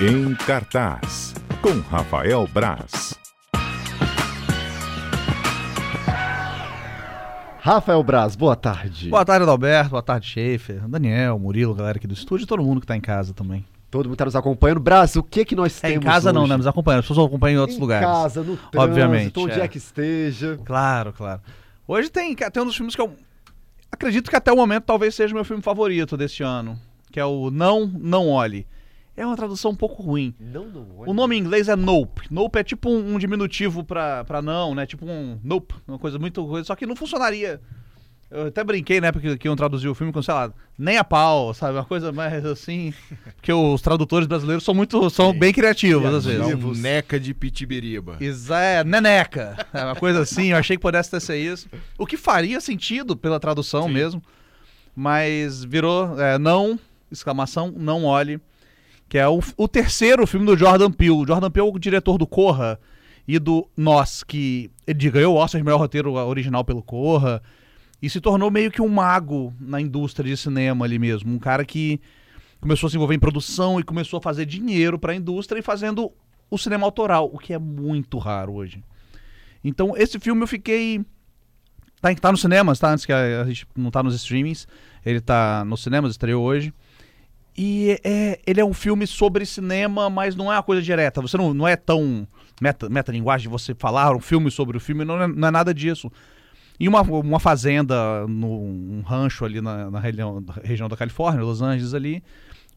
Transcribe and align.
Em 0.00 0.34
cartaz, 0.34 1.34
com 1.60 1.78
Rafael 1.80 2.46
Braz. 2.52 3.14
Rafael 7.60 8.02
Braz, 8.02 8.34
boa 8.34 8.56
tarde. 8.56 9.10
Boa 9.10 9.24
tarde, 9.24 9.42
Adalberto. 9.42 9.90
Boa 9.90 10.02
tarde, 10.02 10.26
Schaefer. 10.26 10.88
Daniel, 10.88 11.38
Murilo, 11.38 11.74
galera 11.74 11.98
aqui 11.98 12.06
do 12.06 12.14
estúdio, 12.14 12.46
todo 12.46 12.62
mundo 12.62 12.80
que 12.80 12.86
tá 12.86 12.96
em 12.96 13.00
casa 13.00 13.34
também. 13.34 13.64
Todo 13.90 14.06
mundo 14.06 14.14
está 14.14 14.24
nos 14.24 14.36
acompanhando. 14.36 14.80
Braz, 14.80 15.16
o 15.16 15.22
que 15.22 15.44
que 15.44 15.54
nós 15.54 15.76
É, 15.84 15.88
temos 15.90 16.04
em 16.04 16.08
casa 16.08 16.32
não, 16.32 16.42
hoje? 16.42 16.50
né? 16.50 16.56
Nos 16.56 16.66
acompanhando. 16.66 17.00
As 17.00 17.08
pessoas 17.08 17.26
acompanham 17.26 17.56
em 17.56 17.60
outros 17.60 17.76
em 17.76 17.80
lugares. 17.80 18.06
casa, 18.08 18.40
no 18.40 18.56
trânsito, 18.56 18.78
Obviamente, 18.80 19.38
onde 19.38 19.60
é. 19.60 19.64
é 19.64 19.68
que 19.68 19.78
esteja. 19.78 20.58
Claro, 20.64 21.12
claro. 21.12 21.40
Hoje 21.86 22.08
tem, 22.08 22.34
tem 22.34 22.62
um 22.62 22.66
dos 22.66 22.76
filmes 22.76 22.94
que 22.94 23.02
eu 23.02 23.12
acredito 23.92 24.30
que 24.30 24.36
até 24.36 24.50
o 24.52 24.56
momento 24.56 24.84
talvez 24.84 25.14
seja 25.14 25.32
o 25.32 25.36
meu 25.36 25.44
filme 25.44 25.62
favorito 25.62 26.16
deste 26.16 26.42
ano, 26.42 26.78
que 27.12 27.18
é 27.20 27.24
o 27.24 27.50
Não, 27.50 27.86
Não 27.86 28.28
Olhe. 28.28 28.66
É 29.20 29.26
uma 29.26 29.36
tradução 29.36 29.72
um 29.72 29.76
pouco 29.76 30.02
ruim. 30.02 30.34
Não, 30.40 30.64
não, 30.64 30.86
O 31.06 31.12
nome 31.12 31.36
em 31.36 31.40
inglês 31.40 31.68
é 31.68 31.76
Nope. 31.76 32.22
Nope 32.30 32.58
é 32.58 32.64
tipo 32.64 32.88
um, 32.88 33.16
um 33.16 33.18
diminutivo 33.18 33.84
pra, 33.84 34.24
pra 34.24 34.40
não, 34.40 34.74
né? 34.74 34.86
Tipo 34.86 35.04
um 35.04 35.38
Nope, 35.44 35.74
uma 35.86 35.98
coisa 35.98 36.18
muito 36.18 36.42
coisa. 36.46 36.64
Só 36.64 36.74
que 36.74 36.86
não 36.86 36.96
funcionaria. 36.96 37.60
Eu 38.30 38.46
até 38.46 38.64
brinquei, 38.64 38.98
né? 38.98 39.12
Porque 39.12 39.36
que 39.36 39.46
iam 39.46 39.54
traduzir 39.54 39.88
o 39.88 39.94
filme 39.94 40.10
com, 40.10 40.22
sei 40.22 40.32
lá, 40.32 40.50
nem 40.78 40.96
a 40.96 41.04
pau, 41.04 41.52
sabe? 41.52 41.74
Uma 41.74 41.84
coisa 41.84 42.10
mais 42.10 42.46
assim. 42.46 42.94
Porque 43.36 43.52
os 43.52 43.82
tradutores 43.82 44.26
brasileiros 44.26 44.64
são 44.64 44.72
muito. 44.72 45.10
são 45.10 45.38
bem 45.38 45.52
criativos, 45.52 46.14
às 46.14 46.24
vezes. 46.24 46.54
um 46.54 46.72
neca 46.72 47.20
de 47.20 47.34
pitibiriba. 47.34 48.16
Isa 48.20 48.58
é 48.58 48.82
neneca. 48.82 49.66
É 49.74 49.84
uma 49.84 49.96
coisa 49.96 50.20
assim, 50.20 50.52
eu 50.52 50.56
achei 50.56 50.78
que 50.78 50.82
pudesse 50.82 51.10
ter 51.10 51.20
sido 51.20 51.36
isso. 51.36 51.68
O 51.98 52.06
que 52.06 52.16
faria 52.16 52.58
sentido 52.58 53.14
pela 53.14 53.38
tradução 53.38 53.86
mesmo. 53.86 54.22
Mas 54.96 55.62
virou 55.62 56.18
é, 56.18 56.38
não, 56.38 56.80
exclamação, 57.12 57.70
não 57.76 58.04
olhe. 58.04 58.40
Que 59.10 59.18
é 59.18 59.28
o, 59.28 59.40
o 59.56 59.66
terceiro 59.66 60.24
filme 60.24 60.46
do 60.46 60.56
Jordan 60.56 60.92
Peele. 60.92 61.10
O 61.10 61.26
Jordan 61.26 61.50
Peele 61.50 61.68
é 61.68 61.72
o 61.72 61.78
diretor 61.80 62.16
do 62.16 62.28
Corra 62.28 62.78
e 63.26 63.40
do 63.40 63.68
Nós, 63.76 64.22
que 64.22 64.70
ele 64.86 65.10
ganhou 65.10 65.34
o 65.34 65.36
Oscar 65.36 65.60
de 65.60 65.64
melhor 65.64 65.78
roteiro 65.78 66.12
original 66.12 66.64
pelo 66.64 66.80
Corra. 66.80 67.42
E 68.00 68.08
se 68.08 68.20
tornou 68.20 68.52
meio 68.52 68.70
que 68.70 68.80
um 68.80 68.88
mago 68.88 69.52
na 69.58 69.80
indústria 69.80 70.30
de 70.30 70.36
cinema 70.36 70.84
ali 70.84 70.96
mesmo. 70.96 71.34
Um 71.34 71.40
cara 71.40 71.64
que 71.64 72.00
começou 72.60 72.86
a 72.86 72.90
se 72.90 72.96
envolver 72.96 73.16
em 73.16 73.18
produção 73.18 73.80
e 73.80 73.82
começou 73.82 74.18
a 74.18 74.22
fazer 74.22 74.46
dinheiro 74.46 74.96
para 74.96 75.12
a 75.12 75.16
indústria 75.16 75.58
e 75.58 75.62
fazendo 75.62 76.12
o 76.48 76.56
cinema 76.56 76.86
autoral, 76.86 77.28
o 77.32 77.36
que 77.36 77.52
é 77.52 77.58
muito 77.58 78.16
raro 78.16 78.54
hoje. 78.54 78.80
Então, 79.64 79.96
esse 79.96 80.20
filme 80.20 80.40
eu 80.42 80.46
fiquei. 80.46 81.04
Tá, 82.00 82.14
tá 82.14 82.30
nos 82.30 82.42
cinemas, 82.42 82.78
tá? 82.78 82.92
Antes 82.92 83.04
que 83.04 83.12
a, 83.12 83.42
a 83.42 83.44
gente 83.44 83.66
não 83.76 83.90
tá 83.90 84.04
nos 84.04 84.14
streamings. 84.14 84.68
Ele 85.04 85.20
tá 85.20 85.64
nos 85.64 85.82
cinemas, 85.82 86.12
estreou 86.12 86.44
hoje. 86.44 86.72
E 87.62 88.00
é, 88.02 88.40
ele 88.46 88.58
é 88.58 88.64
um 88.64 88.72
filme 88.72 89.06
sobre 89.06 89.44
cinema, 89.44 90.08
mas 90.08 90.34
não 90.34 90.50
é 90.50 90.56
uma 90.56 90.62
coisa 90.62 90.80
direta. 90.80 91.20
Você 91.20 91.36
não, 91.36 91.52
não 91.52 91.68
é 91.68 91.76
tão 91.76 92.26
meta, 92.58 92.88
metalinguagem 92.88 93.50
você 93.50 93.74
falar 93.74 94.16
um 94.16 94.20
filme 94.20 94.50
sobre 94.50 94.78
o 94.78 94.80
filme, 94.80 95.04
não 95.04 95.20
é, 95.22 95.28
não 95.28 95.48
é 95.48 95.50
nada 95.50 95.74
disso. 95.74 96.10
Em 96.78 96.88
uma, 96.88 97.02
uma 97.02 97.38
fazenda, 97.38 98.26
num 98.26 99.00
um 99.00 99.02
rancho 99.02 99.44
ali 99.44 99.60
na, 99.60 99.90
na 99.90 100.00
região, 100.00 100.42
região 100.64 100.88
da 100.88 100.96
Califórnia, 100.96 101.44
Los 101.44 101.60
Angeles 101.60 101.92
ali, 101.92 102.22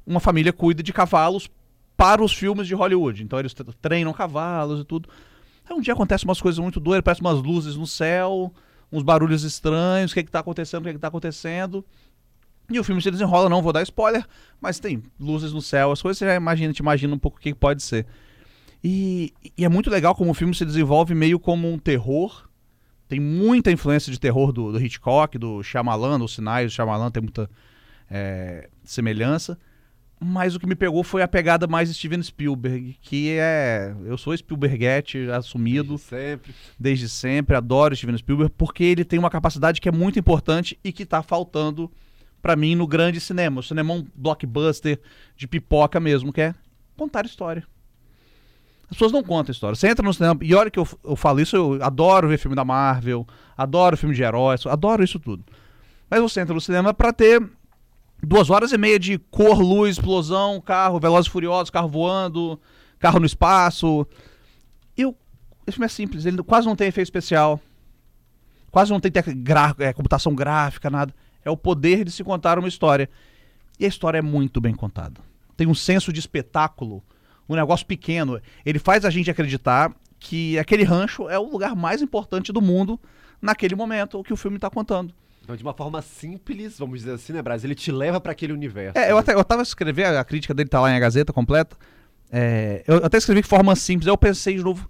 uma 0.06 0.20
família 0.20 0.52
cuida 0.52 0.84
de 0.84 0.92
cavalos 0.92 1.50
para 1.96 2.22
os 2.22 2.34
filmes 2.34 2.68
de 2.68 2.76
Hollywood. 2.76 3.24
Então 3.24 3.40
eles 3.40 3.54
tre- 3.54 3.66
treinam 3.82 4.12
cavalos 4.12 4.82
e 4.82 4.84
tudo. 4.84 5.08
Aí 5.66 5.74
um 5.74 5.80
dia 5.80 5.94
acontecem 5.94 6.28
umas 6.28 6.42
coisas 6.42 6.60
muito 6.60 6.82
doidas, 6.82 7.06
parece 7.06 7.22
umas 7.22 7.42
luzes 7.42 7.78
no 7.78 7.88
céu, 7.88 8.54
uns 8.92 9.02
barulhos 9.02 9.46
estranhos, 9.46 10.12
o 10.12 10.14
que 10.14 10.20
é 10.20 10.24
que 10.24 10.30
tá 10.32 10.40
acontecendo, 10.40 10.82
o 10.82 10.84
que 10.84 10.90
é 10.90 10.94
que 10.94 11.00
tá 11.00 11.08
acontecendo. 11.08 11.86
E 12.74 12.80
o 12.80 12.84
filme 12.84 13.02
se 13.02 13.12
desenrola, 13.12 13.48
não 13.48 13.62
vou 13.62 13.72
dar 13.72 13.84
spoiler, 13.84 14.26
mas 14.60 14.80
tem 14.80 15.04
luzes 15.20 15.54
no 15.54 15.62
céu, 15.62 15.92
as 15.92 16.02
coisas 16.02 16.18
você 16.18 16.26
já 16.26 16.36
imagina, 16.36 16.74
te 16.74 16.80
imagina 16.80 17.14
um 17.14 17.20
pouco 17.20 17.38
o 17.38 17.40
que 17.40 17.54
pode 17.54 17.84
ser. 17.84 18.06
E, 18.84 19.32
e 19.56 19.64
é 19.64 19.70
muito 19.70 19.90
legal 19.90 20.16
como 20.16 20.32
o 20.32 20.34
filme 20.34 20.54
se 20.54 20.66
desenvolve 20.66 21.14
meio 21.14 21.40
como 21.40 21.72
um 21.72 21.78
terror. 21.78 22.50
Tem 23.08 23.20
muita 23.20 23.72
influência 23.72 24.12
de 24.12 24.20
terror 24.20 24.52
do, 24.52 24.72
do 24.72 24.84
Hitchcock, 24.84 25.38
do 25.38 25.62
Shyamalan, 25.62 26.20
dos 26.20 26.34
sinais 26.34 26.72
do 26.72 26.76
Shyamalan 26.76 27.12
tem 27.12 27.22
muita 27.22 27.50
é, 28.10 28.70
semelhança. 28.84 29.58
Mas 30.20 30.56
o 30.56 30.60
que 30.60 30.66
me 30.66 30.76
pegou 30.76 31.04
foi 31.04 31.22
a 31.22 31.28
pegada 31.28 31.68
mais 31.68 31.90
Steven 31.90 32.22
Spielberg, 32.24 32.98
que 33.02 33.32
é... 33.38 33.94
Eu 34.06 34.18
sou 34.18 34.36
Spielbergete 34.36 35.30
assumido 35.30 35.98
Sempre. 35.98 36.54
desde 36.80 37.10
sempre, 37.10 37.56
adoro 37.56 37.96
Steven 37.96 38.18
Spielberg, 38.18 38.54
porque 38.58 38.84
ele 38.84 39.04
tem 39.04 39.20
uma 39.20 39.30
capacidade 39.30 39.82
que 39.82 39.90
é 39.90 39.92
muito 39.92 40.18
importante 40.18 40.80
e 40.84 40.92
que 40.92 41.06
tá 41.06 41.22
faltando 41.22 41.92
pra 42.44 42.58
mim 42.58 42.76
no 42.76 42.86
grande 42.86 43.22
cinema. 43.22 43.62
O 43.62 43.64
cinema 43.64 43.94
é 43.94 43.98
um 43.98 44.06
blockbuster 44.14 45.00
de 45.36 45.48
pipoca 45.48 45.98
mesmo, 46.00 46.34
que 46.34 46.42
é 46.42 46.54
contar 46.98 47.26
história. 47.26 47.66
As 48.84 48.90
pessoas 48.98 49.14
não 49.14 49.24
contam 49.24 49.52
história. 49.52 49.76
Você 49.76 49.88
entra 49.88 50.06
no 50.06 50.14
cinema, 50.14 50.38
e 50.44 50.54
olha 50.54 50.70
que 50.70 50.78
eu, 50.78 50.88
eu 51.06 51.16
falo 51.16 51.40
isso, 51.40 51.56
eu 51.56 51.82
adoro 51.82 52.28
ver 52.28 52.38
filme 52.38 52.56
da 52.56 52.66
Marvel, 52.66 53.26
adoro 53.58 53.98
filme 53.98 54.14
de 54.14 54.22
heróis, 54.22 54.64
adoro 54.68 55.04
isso 55.04 55.20
tudo. 55.20 55.44
Mas 56.10 56.22
você 56.22 56.42
entra 56.42 56.54
no 56.54 56.62
cinema 56.62 56.94
pra 56.94 57.14
ter 57.14 57.42
duas 58.22 58.50
horas 58.50 58.74
e 58.74 58.78
meia 58.78 59.00
de 59.00 59.18
cor, 59.18 59.60
luz, 59.60 59.98
explosão, 59.98 60.60
carro, 60.62 61.00
velozes 61.00 61.28
e 61.28 61.32
furiosos, 61.32 61.70
carro 61.70 61.88
voando, 61.88 62.60
carro 63.00 63.20
no 63.20 63.26
espaço. 63.26 64.06
Eu, 64.98 65.18
esse 65.66 65.76
filme 65.78 65.86
é 65.86 65.90
simples, 65.90 66.26
ele 66.26 66.44
quase 66.44 66.68
não 66.68 66.76
tem 66.76 66.90
efeito 66.90 67.08
especial. 67.08 67.60
Quase 68.70 68.92
não 68.92 69.00
tem 69.00 69.12
gra- 69.38 69.76
é, 69.80 69.94
computação 69.94 70.36
gráfica, 70.36 70.90
nada. 70.90 71.14
É 71.46 71.50
o 71.52 71.58
poder 71.58 72.04
de 72.04 72.12
se 72.12 72.24
contar 72.24 72.58
uma 72.58 72.68
história. 72.68 73.10
E 73.80 73.86
a 73.86 73.88
história 73.88 74.20
é 74.20 74.22
muito 74.22 74.62
bem 74.62 74.74
contada. 74.74 75.20
Tem 75.58 75.68
um 75.68 75.76
senso 75.76 76.12
de 76.14 76.20
espetáculo, 76.20 77.04
um 77.48 77.56
negócio 77.56 77.86
pequeno. 77.86 78.40
Ele 78.66 78.80
faz 78.80 79.06
a 79.06 79.10
gente 79.10 79.30
acreditar 79.30 79.94
que 80.20 80.58
aquele 80.58 80.84
rancho 80.84 81.30
é 81.30 81.38
o 81.38 81.44
lugar 81.44 81.76
mais 81.76 82.02
importante 82.02 82.52
do 82.52 82.62
mundo 82.62 83.00
naquele 83.42 83.76
momento, 83.76 84.20
o 84.20 84.24
que 84.24 84.32
o 84.32 84.38
filme 84.38 84.58
está 84.58 84.70
contando. 84.70 85.14
Então, 85.44 85.56
de 85.56 85.64
uma 85.64 85.74
forma 85.74 86.02
simples, 86.02 86.80
vamos 86.80 87.00
dizer 87.00 87.12
assim, 87.12 87.34
né, 87.34 87.42
Braz? 87.42 87.66
Ele 87.66 87.76
te 87.76 87.92
leva 87.92 88.22
para 88.22 88.32
aquele 88.32 88.54
universo. 88.54 88.98
É, 88.98 89.12
eu 89.12 89.18
até 89.18 89.34
eu 89.34 89.44
tava 89.44 89.62
escrevendo, 89.62 90.16
a 90.16 90.24
crítica 90.24 90.54
dele 90.54 90.70
tá 90.70 90.80
lá 90.80 90.90
em 90.90 90.96
a 90.96 91.00
Gazeta 91.00 91.34
completa. 91.34 91.76
É, 92.32 92.84
eu 92.88 92.98
até 93.04 93.18
escrevi 93.18 93.42
que 93.42 93.48
forma 93.48 93.76
simples, 93.76 94.08
aí 94.08 94.14
eu 94.14 94.18
pensei 94.18 94.56
de 94.56 94.64
novo. 94.64 94.90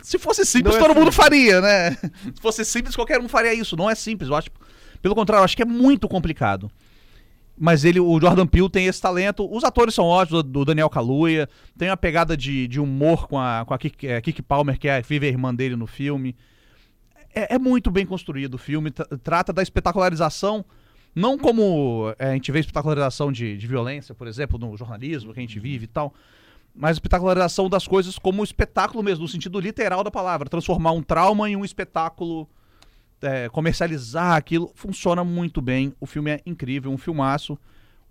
Se 0.00 0.18
fosse 0.18 0.46
simples, 0.46 0.76
Não 0.76 0.80
é 0.80 0.86
todo 0.86 0.94
mundo 0.96 1.12
simples. 1.12 1.16
faria, 1.16 1.60
né? 1.60 1.90
Se 2.34 2.40
fosse 2.40 2.64
simples, 2.64 2.96
qualquer 2.96 3.20
um 3.20 3.28
faria 3.28 3.52
isso. 3.52 3.76
Não 3.76 3.90
é 3.90 3.94
simples, 3.94 4.30
eu 4.30 4.36
acho. 4.36 4.48
Pelo 5.02 5.14
contrário, 5.14 5.44
acho 5.44 5.56
que 5.56 5.62
é 5.62 5.66
muito 5.66 6.08
complicado. 6.08 6.70
Mas 7.62 7.84
ele, 7.84 8.00
o 8.00 8.18
Jordan 8.18 8.46
Peele 8.46 8.70
tem 8.70 8.86
esse 8.86 9.02
talento. 9.02 9.46
Os 9.54 9.64
atores 9.64 9.94
são 9.94 10.06
ótimos, 10.06 10.42
do 10.42 10.64
Daniel 10.64 10.88
Kaluuya. 10.88 11.46
Tem 11.76 11.90
uma 11.90 11.96
pegada 11.96 12.34
de, 12.34 12.66
de 12.66 12.80
humor 12.80 13.28
com 13.28 13.38
a, 13.38 13.64
com 13.66 13.74
a 13.74 13.78
Kiki, 13.78 14.06
é, 14.06 14.20
Kiki 14.20 14.40
Palmer, 14.40 14.78
que 14.78 14.88
é 14.88 14.96
a 14.96 15.00
vive 15.02 15.26
a 15.26 15.28
irmã 15.28 15.54
dele 15.54 15.76
no 15.76 15.86
filme. 15.86 16.34
É, 17.34 17.56
é 17.56 17.58
muito 17.58 17.90
bem 17.90 18.06
construído 18.06 18.54
o 18.54 18.58
filme. 18.58 18.90
tra- 18.90 19.06
trata 19.22 19.52
da 19.52 19.62
espetacularização, 19.62 20.64
não 21.14 21.36
como 21.36 22.14
é, 22.18 22.30
a 22.30 22.32
gente 22.32 22.50
vê 22.50 22.60
espetacularização 22.60 23.30
de, 23.30 23.58
de 23.58 23.66
violência, 23.66 24.14
por 24.14 24.26
exemplo, 24.26 24.58
no 24.58 24.74
jornalismo 24.74 25.34
que 25.34 25.40
a 25.40 25.42
gente 25.42 25.60
vive 25.60 25.84
e 25.84 25.88
tal. 25.88 26.14
Mas 26.74 26.92
espetacularização 26.92 27.68
das 27.68 27.86
coisas 27.86 28.18
como 28.18 28.42
espetáculo 28.42 29.02
mesmo, 29.02 29.24
no 29.24 29.28
sentido 29.28 29.60
literal 29.60 30.02
da 30.02 30.10
palavra. 30.10 30.48
Transformar 30.48 30.92
um 30.92 31.02
trauma 31.02 31.50
em 31.50 31.56
um 31.56 31.64
espetáculo 31.64 32.48
é, 33.22 33.48
comercializar 33.48 34.36
aquilo 34.36 34.70
funciona 34.74 35.24
muito 35.24 35.60
bem. 35.60 35.94
O 36.00 36.06
filme 36.06 36.30
é 36.30 36.40
incrível, 36.46 36.90
um 36.90 36.98
filmaço. 36.98 37.58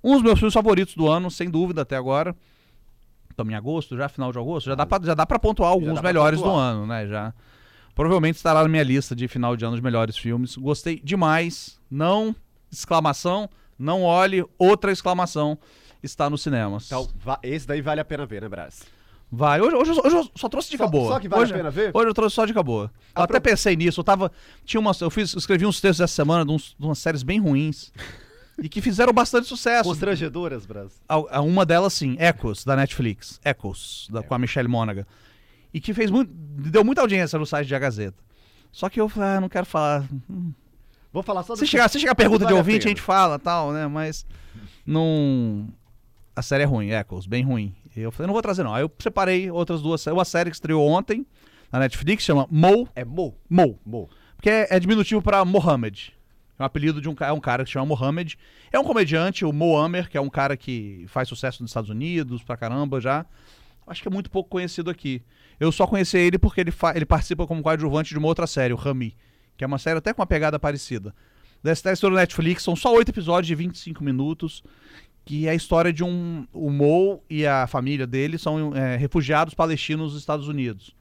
Um 0.03 0.13
dos 0.13 0.23
meus 0.23 0.39
filmes 0.39 0.53
favoritos 0.53 0.95
do 0.95 1.07
ano, 1.07 1.29
sem 1.29 1.49
dúvida, 1.49 1.81
até 1.81 1.95
agora. 1.95 2.35
Estamos 3.29 3.53
em 3.53 3.55
agosto, 3.55 3.97
já 3.97 4.07
final 4.09 4.31
de 4.31 4.37
agosto. 4.37 4.67
Já 4.67 4.75
dá 4.75 4.85
pra, 4.85 4.99
já 5.03 5.13
dá 5.13 5.25
pra 5.25 5.39
pontuar 5.39 5.71
alguns 5.71 5.93
pra 5.99 6.03
melhores 6.03 6.39
do 6.39 6.45
pontuar. 6.45 6.71
ano, 6.71 6.87
né? 6.87 7.07
Já. 7.07 7.33
Provavelmente 7.95 8.35
estará 8.37 8.63
na 8.63 8.69
minha 8.69 8.83
lista 8.83 9.15
de 9.15 9.27
final 9.27 9.55
de 9.57 9.65
ano 9.65 9.75
de 9.75 9.81
melhores 9.81 10.17
filmes. 10.17 10.55
Gostei 10.55 11.01
demais. 11.03 11.79
Não, 11.89 12.35
exclamação, 12.71 13.49
não 13.77 14.03
olhe, 14.03 14.45
outra 14.57 14.91
exclamação. 14.91 15.57
Está 16.01 16.29
nos 16.29 16.41
cinemas. 16.41 16.85
Então, 16.85 17.09
esse 17.43 17.67
daí 17.67 17.81
vale 17.81 17.99
a 17.99 18.05
pena 18.05 18.25
ver, 18.25 18.41
né, 18.41 18.47
Braz? 18.47 18.83
Vai. 19.31 19.61
Hoje, 19.61 19.75
hoje, 19.75 19.91
eu- 19.91 20.01
hoje 20.05 20.15
eu 20.15 20.29
só 20.35 20.49
trouxe 20.49 20.75
Só- 20.75 20.87
boa. 20.87 21.13
só 21.13 21.19
que 21.19 21.29
vale 21.29 21.41
a 21.41 21.43
hoje, 21.43 21.53
pena 21.53 21.69
ver? 21.69 21.91
Hoje 21.93 22.07
eu 22.09 22.13
trouxe 22.13 22.35
só 22.35 22.45
dica 22.45 22.63
boa. 22.63 22.91
Eu 23.15 23.23
até 23.23 23.33
pro- 23.39 23.41
pensei 23.51 23.75
nisso. 23.75 23.99
Eu 23.99 24.03
tava. 24.03 24.31
Tinha 24.65 24.79
umas. 24.81 24.99
Eu 25.01 25.09
fiz, 25.11 25.35
escrevi 25.35 25.65
uns 25.65 25.79
textos 25.79 26.01
essa 26.01 26.13
semana 26.15 26.43
de, 26.45 26.51
uns- 26.51 26.75
de 26.79 26.85
umas 26.85 26.97
séries 26.97 27.21
bem 27.21 27.39
ruins. 27.39 27.91
e 28.57 28.67
que 28.67 28.81
fizeram 28.81 29.13
bastante 29.13 29.47
sucesso. 29.47 29.87
Constrangedoras, 29.87 30.65
Braz. 30.65 30.99
A- 31.07 31.37
a- 31.37 31.41
Uma 31.41 31.65
delas, 31.65 31.93
sim, 31.93 32.17
Echoes, 32.19 32.65
da 32.65 32.75
Netflix. 32.75 33.39
Echoes, 33.45 34.07
da, 34.11 34.23
com 34.23 34.33
a 34.33 34.39
Michelle 34.39 34.67
Monaghan. 34.67 35.05
E 35.73 35.79
que 35.79 35.93
fez 35.93 36.09
muito. 36.09 36.31
Deu 36.33 36.83
muita 36.83 37.01
audiência 37.01 37.37
no 37.37 37.45
site 37.45 37.67
de 37.67 37.75
A 37.75 37.79
Gazeta. 37.79 38.17
Só 38.71 38.89
que 38.89 38.99
eu 38.99 39.07
falei, 39.07 39.29
ah, 39.29 39.41
não 39.41 39.49
quero 39.49 39.65
falar. 39.67 40.05
Vou 41.13 41.21
falar 41.23 41.43
só 41.43 41.55
Se 41.55 41.61
das 41.61 41.69
chegar, 41.69 41.83
que- 41.85 41.91
se 41.93 41.99
chegar 41.99 42.15
pergunta 42.15 42.45
vale 42.45 42.53
de 42.53 42.57
a 42.57 42.57
ouvinte, 42.57 42.77
a 42.77 42.81
pena. 42.81 42.89
gente 42.89 43.01
fala 43.01 43.37
tal, 43.37 43.71
né? 43.71 43.85
Mas. 43.87 44.25
Não. 44.85 45.67
A 46.35 46.41
série 46.41 46.63
é 46.63 46.65
ruim, 46.65 46.89
Echoes, 46.89 47.25
bem 47.27 47.43
ruim. 47.43 47.75
E 47.99 48.03
eu 48.03 48.11
falei, 48.11 48.27
não 48.27 48.33
vou 48.33 48.41
trazer 48.41 48.63
não. 48.63 48.73
Aí 48.73 48.81
eu 48.81 48.91
separei 48.97 49.51
outras 49.51 49.81
duas 49.81 50.01
séries. 50.01 50.17
Uma 50.17 50.25
série 50.25 50.49
que 50.49 50.55
estreou 50.55 50.87
ontem 50.87 51.25
na 51.71 51.79
Netflix, 51.79 52.23
chama 52.23 52.47
Mo. 52.49 52.87
É 52.95 53.03
Mo. 53.03 53.35
Mo. 53.49 53.79
Mo. 53.85 54.09
Porque 54.35 54.49
é, 54.49 54.67
é 54.69 54.79
diminutivo 54.79 55.21
pra 55.21 55.43
Mohammed. 55.43 56.13
É 56.57 56.63
um 56.63 56.65
apelido 56.65 57.01
de 57.01 57.09
um, 57.09 57.15
é 57.19 57.31
um 57.31 57.39
cara 57.39 57.63
que 57.63 57.69
se 57.69 57.73
chama 57.73 57.85
Mohamed. 57.85 58.37
É 58.71 58.79
um 58.79 58.83
comediante, 58.83 59.43
o 59.43 59.51
Moamer, 59.51 60.09
que 60.09 60.17
é 60.17 60.21
um 60.21 60.29
cara 60.29 60.55
que 60.55 61.05
faz 61.07 61.27
sucesso 61.27 61.61
nos 61.61 61.71
Estados 61.71 61.89
Unidos 61.89 62.41
pra 62.41 62.55
caramba 62.55 63.01
já. 63.01 63.25
Acho 63.85 64.01
que 64.01 64.07
é 64.07 64.11
muito 64.11 64.29
pouco 64.29 64.49
conhecido 64.49 64.89
aqui. 64.89 65.21
Eu 65.59 65.71
só 65.71 65.85
conheci 65.85 66.17
ele 66.17 66.37
porque 66.37 66.61
ele, 66.61 66.73
ele 66.95 67.05
participa 67.05 67.45
como 67.45 67.61
coadjuvante 67.61 68.11
de 68.11 68.17
uma 68.17 68.27
outra 68.27 68.47
série, 68.47 68.73
o 68.73 68.77
Rami, 68.77 69.15
que 69.57 69.63
é 69.63 69.67
uma 69.67 69.77
série 69.77 69.97
até 69.97 70.13
com 70.13 70.21
uma 70.21 70.27
pegada 70.27 70.59
parecida. 70.59 71.13
Dessa 71.61 71.91
história 71.91 72.15
do 72.15 72.19
Netflix, 72.19 72.63
são 72.63 72.75
só 72.75 72.93
oito 72.93 73.09
episódios 73.09 73.47
de 73.47 73.55
25 73.55 74.01
minutos, 74.03 74.63
que 75.25 75.47
é 75.47 75.51
a 75.51 75.55
história 75.55 75.93
de 75.93 76.03
um. 76.03 76.47
O 76.53 76.69
Mo 76.69 77.21
e 77.29 77.45
a 77.45 77.67
família 77.67 78.07
dele 78.07 78.37
são 78.37 78.75
é, 78.75 78.95
refugiados 78.97 79.53
palestinos 79.53 80.13
nos 80.13 80.21
Estados 80.21 80.47
Unidos. 80.47 80.95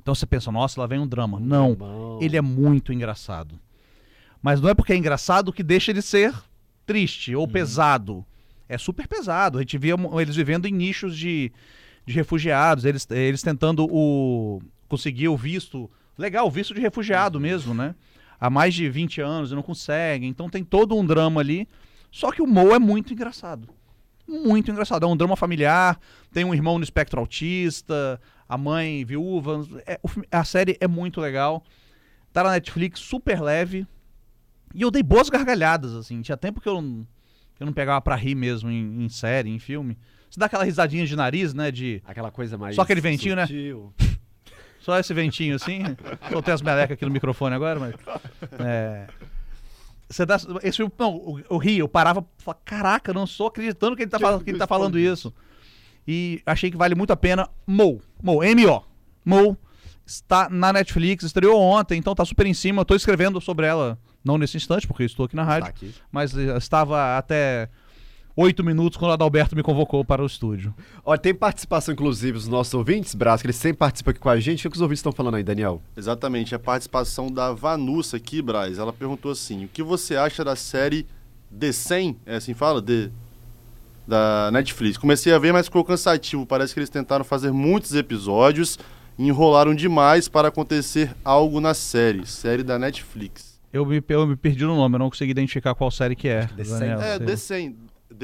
Então 0.00 0.14
você 0.14 0.26
pensa, 0.26 0.50
nossa, 0.50 0.80
lá 0.80 0.86
vem 0.86 0.98
um 0.98 1.06
drama. 1.06 1.38
Não, 1.38 1.76
ele 2.20 2.36
é 2.36 2.40
muito 2.40 2.92
engraçado. 2.92 3.58
Mas 4.42 4.60
não 4.60 4.68
é 4.68 4.74
porque 4.74 4.92
é 4.92 4.96
engraçado 4.96 5.52
que 5.52 5.62
deixa 5.62 5.92
ele 5.92 6.02
ser 6.02 6.34
triste 6.84 7.34
ou 7.34 7.46
pesado. 7.46 8.26
É 8.68 8.76
super 8.76 9.06
pesado. 9.06 9.58
A 9.58 9.60
gente 9.60 9.78
via 9.78 9.94
eles 10.20 10.34
vivendo 10.34 10.66
em 10.66 10.72
nichos 10.72 11.16
de, 11.16 11.52
de 12.04 12.14
refugiados, 12.14 12.84
eles, 12.84 13.08
eles 13.10 13.42
tentando 13.42 13.86
o, 13.88 14.60
conseguir 14.88 15.28
o 15.28 15.36
visto. 15.36 15.88
Legal, 16.18 16.46
o 16.46 16.50
visto 16.50 16.74
de 16.74 16.80
refugiado 16.80 17.38
mesmo, 17.38 17.72
né? 17.72 17.94
Há 18.40 18.50
mais 18.50 18.74
de 18.74 18.88
20 18.88 19.20
anos 19.20 19.52
e 19.52 19.54
não 19.54 19.62
conseguem. 19.62 20.28
Então 20.28 20.50
tem 20.50 20.64
todo 20.64 20.96
um 20.96 21.06
drama 21.06 21.40
ali. 21.40 21.68
Só 22.12 22.30
que 22.30 22.42
o 22.42 22.46
Mo 22.46 22.74
é 22.74 22.78
muito 22.78 23.12
engraçado. 23.14 23.68
Muito 24.28 24.70
engraçado. 24.70 25.04
É 25.04 25.08
um 25.08 25.16
drama 25.16 25.34
familiar. 25.34 25.98
Tem 26.30 26.44
um 26.44 26.54
irmão 26.54 26.78
no 26.78 26.84
espectro 26.84 27.18
autista, 27.18 28.20
a 28.46 28.58
mãe 28.58 29.04
viúva. 29.04 29.66
É, 29.86 29.98
a 30.30 30.44
série 30.44 30.76
é 30.78 30.86
muito 30.86 31.20
legal. 31.20 31.64
Tá 32.32 32.44
na 32.44 32.50
Netflix, 32.52 33.00
super 33.00 33.40
leve. 33.40 33.86
E 34.74 34.82
eu 34.82 34.90
dei 34.90 35.02
boas 35.02 35.28
gargalhadas, 35.30 35.94
assim. 35.94 36.20
Tinha 36.20 36.36
tempo 36.36 36.60
que 36.60 36.68
eu 36.68 36.80
não, 36.80 37.06
que 37.56 37.62
eu 37.62 37.66
não 37.66 37.72
pegava 37.72 38.00
pra 38.00 38.14
rir 38.14 38.34
mesmo 38.34 38.70
em, 38.70 39.04
em 39.04 39.08
série, 39.08 39.50
em 39.50 39.58
filme. 39.58 39.98
Você 40.30 40.38
dá 40.38 40.46
aquela 40.46 40.64
risadinha 40.64 41.06
de 41.06 41.16
nariz, 41.16 41.52
né? 41.52 41.70
De 41.70 42.02
Aquela 42.06 42.30
coisa 42.30 42.56
mais. 42.56 42.76
Só 42.76 42.82
aquele 42.82 43.00
ventinho, 43.00 43.36
né? 43.36 43.46
sutil. 43.46 43.92
só 44.80 44.98
esse 44.98 45.12
ventinho 45.12 45.56
assim. 45.56 45.80
Soltei 46.30 46.52
as 46.52 46.62
melecas 46.62 46.94
aqui 46.94 47.04
no 47.04 47.10
microfone 47.10 47.54
agora, 47.54 47.80
mas. 47.80 47.94
É. 48.60 49.06
Você 50.12 50.26
dá. 50.26 50.36
Esse 50.62 50.76
filme. 50.76 50.92
Não, 50.98 51.14
eu, 51.38 51.44
eu 51.50 51.56
ri, 51.58 51.78
eu 51.78 51.88
parava 51.88 52.20
e 52.38 52.42
falava, 52.42 52.60
caraca, 52.64 53.12
não 53.12 53.24
estou 53.24 53.46
acreditando 53.48 53.96
que 53.96 54.02
ele 54.02 54.10
tá, 54.10 54.18
Que 54.18 54.22
fal- 54.24 54.40
que 54.40 54.50
ele 54.50 54.58
tá 54.58 54.66
falando 54.66 54.98
isso. 54.98 55.32
E 56.06 56.42
achei 56.44 56.70
que 56.70 56.76
vale 56.76 56.94
muito 56.94 57.12
a 57.12 57.16
pena. 57.16 57.48
Mo. 57.66 58.00
Mo, 58.22 58.42
M-O. 58.42 58.82
Mo. 59.24 59.56
Está 60.04 60.48
na 60.50 60.72
Netflix, 60.72 61.22
estreou 61.24 61.60
ontem, 61.60 61.96
então 61.98 62.14
tá 62.14 62.24
super 62.24 62.44
em 62.46 62.52
cima. 62.54 62.80
Eu 62.82 62.84
tô 62.84 62.94
escrevendo 62.94 63.40
sobre 63.40 63.66
ela, 63.66 63.96
não 64.24 64.36
nesse 64.36 64.56
instante, 64.56 64.86
porque 64.86 65.04
eu 65.04 65.06
estou 65.06 65.26
aqui 65.26 65.36
na 65.36 65.44
Tá 65.44 65.48
rádio, 65.50 65.68
aqui. 65.68 65.94
mas 66.10 66.36
eh, 66.36 66.56
estava 66.56 67.16
até 67.16 67.70
oito 68.36 68.64
minutos 68.64 68.96
quando 68.96 69.10
o 69.10 69.14
Adalberto 69.14 69.54
me 69.54 69.62
convocou 69.62 70.04
para 70.04 70.22
o 70.22 70.26
estúdio. 70.26 70.74
Olha, 71.04 71.18
tem 71.18 71.34
participação, 71.34 71.92
inclusive, 71.92 72.32
dos 72.32 72.48
nossos 72.48 72.72
ouvintes, 72.74 73.14
Brás, 73.14 73.40
que 73.40 73.46
eles 73.46 73.56
sempre 73.56 73.78
participam 73.78 74.10
aqui 74.12 74.20
com 74.20 74.28
a 74.28 74.38
gente. 74.40 74.66
O 74.66 74.70
que 74.70 74.76
os 74.76 74.80
ouvintes 74.80 75.00
estão 75.00 75.12
falando 75.12 75.34
aí, 75.36 75.42
Daniel? 75.42 75.82
Exatamente, 75.96 76.54
a 76.54 76.58
participação 76.58 77.30
da 77.30 77.52
Vanussa 77.52 78.16
aqui, 78.16 78.40
Braz. 78.42 78.78
Ela 78.78 78.92
perguntou 78.92 79.32
assim: 79.32 79.64
o 79.64 79.68
que 79.68 79.82
você 79.82 80.16
acha 80.16 80.44
da 80.44 80.56
série 80.56 81.06
The 81.58 81.72
100? 81.72 82.16
É 82.26 82.36
assim 82.36 82.52
que 82.52 82.58
fala? 82.58 82.80
The, 82.82 83.10
da 84.06 84.50
Netflix. 84.52 84.96
Comecei 84.98 85.32
a 85.32 85.38
ver, 85.38 85.52
mas 85.52 85.66
ficou 85.66 85.84
cansativo. 85.84 86.44
Parece 86.46 86.74
que 86.74 86.80
eles 86.80 86.90
tentaram 86.90 87.24
fazer 87.24 87.52
muitos 87.52 87.94
episódios 87.94 88.78
e 89.18 89.28
enrolaram 89.28 89.74
demais 89.74 90.26
para 90.28 90.48
acontecer 90.48 91.14
algo 91.24 91.60
na 91.60 91.74
série. 91.74 92.26
Série 92.26 92.62
da 92.62 92.78
Netflix. 92.78 93.60
Eu 93.72 93.86
me, 93.86 94.02
eu 94.06 94.26
me 94.26 94.36
perdi 94.36 94.64
no 94.64 94.76
nome, 94.76 94.96
eu 94.96 94.98
não 94.98 95.08
consegui 95.08 95.30
identificar 95.30 95.74
qual 95.74 95.90
série 95.90 96.14
que 96.16 96.28
é. 96.28 96.46
The 96.46 96.62
Daniel, 96.64 97.00
É, 97.00 97.18
você- 97.18 97.24
The 97.24 97.36
100. 97.36 97.76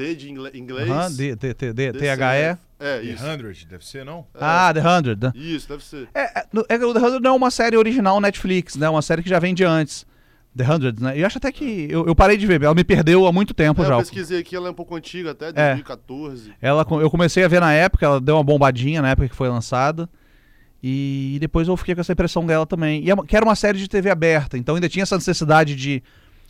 D 0.03 0.15
de 0.15 0.29
inglês. 0.31 0.89
Aham, 0.89 1.11
D- 1.11 1.35
D- 1.35 1.53
T- 1.53 1.73
D- 1.73 1.91
The 1.93 1.99
THE. 1.99 2.15
100. 2.15 2.57
É, 2.81 2.99
The 2.99 3.01
isso. 3.03 3.23
100, 3.23 3.67
deve 3.69 3.85
ser, 3.85 4.05
não? 4.05 4.25
Ah, 4.33 4.71
The 4.73 4.79
Hundred. 4.81 5.21
né? 5.25 5.31
Isso, 5.35 5.67
deve 5.67 5.83
ser. 5.83 6.07
É, 6.15 6.39
é, 6.39 6.45
é 6.69 6.85
o 6.85 6.93
The 6.93 6.99
Hundred 6.99 7.21
não 7.21 7.31
é 7.31 7.35
uma 7.37 7.51
série 7.51 7.75
original 7.75 8.21
Netflix, 8.21 8.75
né? 8.77 8.85
É 8.87 8.89
uma 8.89 9.01
série 9.01 9.21
que 9.21 9.29
já 9.29 9.39
vem 9.39 9.53
de 9.53 9.63
antes. 9.65 10.05
The 10.57 10.63
Hundred, 10.69 11.01
né? 11.03 11.17
E 11.17 11.21
eu 11.21 11.27
acho 11.27 11.37
até 11.37 11.51
que. 11.51 11.87
Eu, 11.91 12.07
eu 12.07 12.15
parei 12.15 12.35
de 12.37 12.47
ver, 12.47 12.61
ela 12.63 12.73
me 12.73 12.83
perdeu 12.83 13.27
há 13.27 13.31
muito 13.31 13.53
tempo 13.53 13.83
É, 13.83 13.85
já. 13.85 13.93
eu 13.93 13.99
pesquisei 13.99 14.39
aqui, 14.39 14.55
ela 14.55 14.67
é 14.67 14.71
um 14.71 14.73
pouco 14.73 14.95
antiga, 14.95 15.31
até 15.31 15.49
É. 15.49 15.51
2014. 15.75 16.53
Ela, 16.61 16.83
co- 16.85 16.99
eu 17.01 17.09
comecei 17.09 17.43
a 17.43 17.47
ver 17.47 17.59
na 17.61 17.71
época, 17.73 18.05
ela 18.05 18.19
deu 18.21 18.35
uma 18.35 18.43
bombadinha 18.43 19.01
na 19.01 19.09
época 19.09 19.27
que 19.29 19.35
foi 19.35 19.47
lançada. 19.49 20.09
E 20.81 21.37
depois 21.41 21.67
eu 21.67 21.75
fiquei 21.75 21.93
com 21.93 22.01
essa 22.01 22.13
impressão 22.13 22.45
dela 22.45 22.65
também. 22.65 23.03
E 23.03 23.11
é 23.11 23.15
que 23.27 23.35
era 23.35 23.45
uma 23.45 23.55
série 23.55 23.77
de 23.77 23.87
TV 23.87 24.09
aberta, 24.09 24.57
então 24.57 24.75
ainda 24.75 24.87
tinha 24.87 25.03
essa 25.03 25.17
necessidade 25.17 25.75
de 25.75 26.01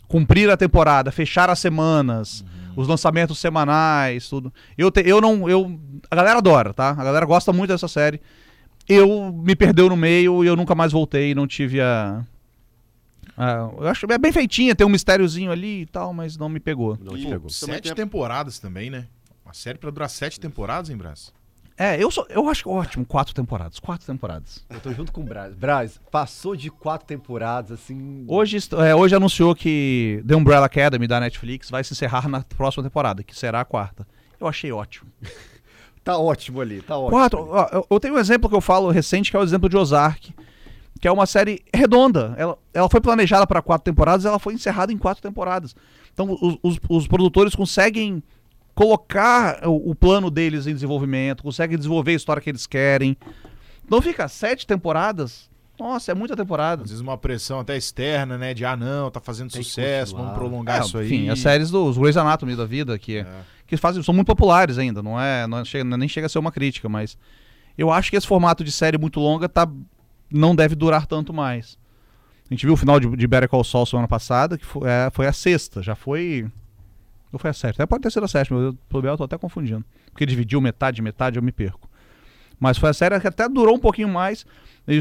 cumprir 0.06 0.48
a 0.50 0.56
temporada, 0.56 1.10
fechar 1.12 1.50
as 1.50 1.58
semanas, 1.58 2.44
os 2.76 2.88
lançamentos 2.88 3.38
semanais, 3.38 4.28
tudo. 4.28 4.52
Eu, 4.76 4.90
te- 4.90 5.02
eu 5.06 5.20
não. 5.20 5.48
Eu, 5.48 5.78
a 6.10 6.16
galera 6.16 6.38
adora, 6.38 6.72
tá? 6.74 6.90
A 6.90 7.04
galera 7.04 7.26
gosta 7.26 7.52
muito 7.52 7.70
dessa 7.70 7.88
série. 7.88 8.20
Eu 8.88 9.32
me 9.32 9.54
perdeu 9.54 9.88
no 9.88 9.96
meio 9.96 10.42
e 10.42 10.46
eu 10.46 10.56
nunca 10.56 10.74
mais 10.74 10.90
voltei, 10.92 11.34
não 11.34 11.46
tive 11.46 11.80
a. 11.80 12.24
a- 13.36 13.70
eu 13.78 13.88
acho 13.88 14.06
é 14.10 14.18
bem 14.18 14.32
feitinha, 14.32 14.74
tem 14.74 14.86
um 14.86 14.90
mistériozinho 14.90 15.50
ali 15.52 15.82
e 15.82 15.86
tal, 15.86 16.12
mas 16.12 16.36
não 16.36 16.48
me 16.48 16.58
pegou. 16.60 16.98
Não 17.00 17.16
te 17.16 17.26
pegou. 17.26 17.50
Sete 17.50 17.94
temporadas 17.94 18.58
também, 18.58 18.90
né? 18.90 19.06
Uma 19.44 19.54
série 19.54 19.78
pra 19.78 19.90
durar 19.90 20.08
sete 20.10 20.38
temporadas, 20.40 20.90
hein, 20.90 20.96
Brás? 20.96 21.32
É, 21.82 21.96
eu, 22.02 22.10
sou, 22.10 22.26
eu 22.28 22.46
acho 22.46 22.68
ótimo, 22.68 23.06
quatro 23.06 23.34
temporadas. 23.34 23.78
Quatro 23.78 24.06
temporadas. 24.06 24.62
Eu 24.68 24.78
tô 24.80 24.92
junto 24.92 25.10
com 25.10 25.22
o 25.22 25.24
Brás. 25.24 25.54
Brás, 25.54 25.98
passou 26.10 26.54
de 26.54 26.70
quatro 26.70 27.06
temporadas, 27.06 27.70
assim. 27.72 28.22
Hoje, 28.28 28.58
é, 28.86 28.94
hoje 28.94 29.14
anunciou 29.14 29.54
que 29.54 30.22
The 30.28 30.36
Umbrella 30.36 30.66
Academy 30.66 31.06
da 31.06 31.18
Netflix 31.18 31.70
vai 31.70 31.82
se 31.82 31.94
encerrar 31.94 32.28
na 32.28 32.42
próxima 32.42 32.84
temporada, 32.84 33.22
que 33.22 33.34
será 33.34 33.62
a 33.62 33.64
quarta. 33.64 34.06
Eu 34.38 34.46
achei 34.46 34.70
ótimo. 34.70 35.10
Tá 36.02 36.16
ótimo 36.16 36.62
ali, 36.62 36.80
tá 36.80 36.96
ótimo. 36.96 37.10
Quatro. 37.10 37.48
ó, 37.50 37.68
eu, 37.72 37.86
eu 37.90 38.00
tenho 38.00 38.14
um 38.14 38.18
exemplo 38.18 38.48
que 38.48 38.56
eu 38.56 38.60
falo 38.62 38.90
recente, 38.90 39.30
que 39.30 39.36
é 39.36 39.38
o 39.40 39.42
exemplo 39.42 39.68
de 39.68 39.76
Ozark, 39.76 40.34
que 40.98 41.06
é 41.06 41.12
uma 41.12 41.26
série 41.26 41.62
redonda. 41.74 42.34
Ela, 42.38 42.56
ela 42.72 42.88
foi 42.88 43.02
planejada 43.02 43.46
para 43.46 43.60
quatro 43.60 43.84
temporadas, 43.84 44.24
ela 44.24 44.38
foi 44.38 44.54
encerrada 44.54 44.90
em 44.90 44.96
quatro 44.96 45.22
temporadas. 45.22 45.76
Então, 46.12 46.32
os, 46.40 46.56
os- 46.62 46.78
os 46.88 47.06
produtores 47.06 47.54
conseguem 47.54 48.22
colocar 48.84 49.60
o, 49.68 49.90
o 49.90 49.94
plano 49.94 50.30
deles 50.30 50.66
em 50.66 50.72
desenvolvimento, 50.72 51.42
conseguem 51.42 51.76
desenvolver 51.76 52.12
a 52.12 52.14
história 52.14 52.40
que 52.40 52.48
eles 52.48 52.66
querem. 52.66 53.14
Não 53.90 54.00
fica 54.00 54.26
sete 54.26 54.66
temporadas. 54.66 55.50
Nossa, 55.78 56.12
é 56.12 56.14
muita 56.14 56.34
temporada. 56.34 56.82
Às 56.82 56.88
vezes 56.90 57.02
uma 57.02 57.18
pressão 57.18 57.60
até 57.60 57.76
externa, 57.76 58.38
né? 58.38 58.54
De, 58.54 58.64
ah, 58.64 58.76
não, 58.76 59.10
tá 59.10 59.20
fazendo 59.20 59.50
Tem 59.50 59.62
sucesso, 59.62 60.16
vamos 60.16 60.32
prolongar 60.32 60.80
É, 60.80 60.84
isso 60.84 60.96
aí. 60.96 61.06
enfim, 61.06 61.28
as 61.28 61.38
séries 61.40 61.70
dos 61.70 61.98
Grey's 61.98 62.16
Anatomy 62.16 62.56
da 62.56 62.64
vida, 62.64 62.98
que, 62.98 63.18
É. 63.18 63.26
que 63.66 63.76
fazem, 63.76 64.02
são 64.02 64.14
muito 64.14 64.26
populares 64.26 64.78
ainda, 64.78 65.02
não 65.02 65.20
é, 65.20 65.46
não 65.46 65.58
é- 65.58 65.64
chega- 65.64 65.84
nem 65.96 66.08
chega 66.08 66.26
a 66.26 66.30
ser 66.30 66.38
uma 66.38 66.50
crítica, 66.52 66.88
mas 66.88 67.18
eu 67.76 67.90
acho 67.90 68.10
que 68.10 68.16
esse 68.16 68.26
formato 68.26 68.64
de 68.64 68.72
série 68.72 68.96
muito 68.98 69.20
longa 69.20 69.46
tá, 69.48 69.68
não 70.30 70.54
deve 70.54 70.74
durar 70.74 71.04
tanto 71.06 71.32
mais. 71.34 71.78
A 72.50 72.54
gente 72.54 72.64
viu 72.64 72.74
o 72.74 72.76
final 72.78 72.98
de, 72.98 73.14
de 73.16 73.26
Better 73.26 73.48
Call 73.48 73.62
Saul 73.64 73.84
semana 73.86 74.08
passada, 74.08 74.56
que 74.58 74.64
foi, 74.66 74.88
é, 74.88 75.10
foi 75.12 75.26
a 75.26 75.32
sexta, 75.34 75.82
já 75.82 75.94
foi... 75.94 76.46
Não 77.32 77.38
foi 77.38 77.50
a 77.50 77.52
sétima, 77.52 77.84
até 77.84 77.86
pode 77.86 78.02
ter 78.02 78.10
sido 78.10 78.24
a 78.24 78.28
sétima, 78.28 78.58
eu, 78.60 78.74
pelo 78.88 79.06
eu 79.06 79.16
tô 79.16 79.24
até 79.24 79.38
confundindo. 79.38 79.84
Porque 80.10 80.26
dividiu 80.26 80.60
metade, 80.60 81.00
metade, 81.00 81.38
eu 81.38 81.42
me 81.42 81.52
perco. 81.52 81.88
Mas 82.58 82.76
foi 82.76 82.90
a 82.90 82.92
série 82.92 83.18
que 83.20 83.26
até 83.28 83.48
durou 83.48 83.76
um 83.76 83.78
pouquinho 83.78 84.08
mais, 84.08 84.44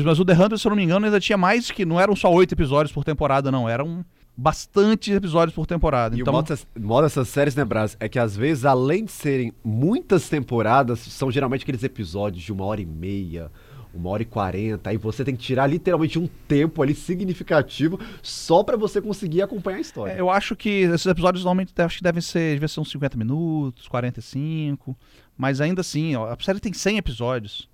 mas 0.06 0.20
o 0.20 0.24
The 0.26 0.34
Hunter, 0.34 0.58
se 0.58 0.66
eu 0.66 0.70
não 0.70 0.78
me 0.78 0.84
engano, 0.84 1.06
ainda 1.06 1.20
tinha 1.20 1.38
mais 1.38 1.72
que, 1.72 1.84
não 1.86 2.00
eram 2.00 2.16
só 2.16 2.32
oito 2.32 2.54
episódios 2.54 2.94
por 2.94 3.04
temporada, 3.04 3.52
não, 3.52 3.68
eram 3.68 4.06
bastantes 4.38 5.14
episódios 5.14 5.54
por 5.54 5.68
temporada. 5.68 6.16
E 6.16 6.22
então, 6.22 6.32
o 6.32 6.36
modo 6.38 6.48
dessas- 6.48 6.68
modo 6.80 7.04
dessas 7.04 7.28
séries, 7.28 7.56
né, 7.56 7.66
Brás, 7.66 7.98
é 8.00 8.08
que 8.08 8.18
às 8.18 8.38
vezes, 8.38 8.64
além 8.64 9.04
de 9.04 9.12
serem 9.12 9.52
muitas 9.64 10.30
temporadas, 10.30 11.00
são 11.00 11.30
geralmente 11.30 11.64
aqueles 11.64 11.84
episódios 11.84 12.42
de 12.44 12.54
uma 12.54 12.64
hora 12.64 12.80
e 12.80 12.86
meia, 12.86 13.52
uma 13.94 14.10
hora 14.12 14.22
e 14.22 14.26
quarenta, 14.26 14.90
aí 14.90 14.98
você 14.98 15.24
tem 15.24 15.36
que 15.36 15.42
tirar 15.42 15.68
literalmente 15.68 16.20
um 16.20 16.28
tempo 16.48 16.82
ali 16.82 16.94
significativo 16.94 18.00
só 18.22 18.64
pra 18.64 18.78
você 18.78 19.02
conseguir 19.02 19.42
acompanhar 19.42 19.78
a 19.78 19.82
história. 19.82 20.12
É, 20.14 20.20
eu 20.20 20.30
acho 20.30 20.56
que 20.56 20.70
esses 20.70 21.06
episódios 21.06 21.44
normalmente 21.44 21.74
acho 21.82 21.98
que 21.98 22.04
devem 22.04 22.22
ser, 22.22 22.54
devem 22.54 22.68
ser 22.68 22.80
uns 22.80 22.92
50 22.92 23.18
minutos, 23.18 23.88
45, 23.88 24.96
mas 25.38 25.60
ainda 25.60 25.82
assim, 25.82 26.16
ó, 26.16 26.32
a 26.32 26.38
série 26.40 26.60
tem 26.60 26.74
100 26.74 26.98
episódios. 26.98 27.68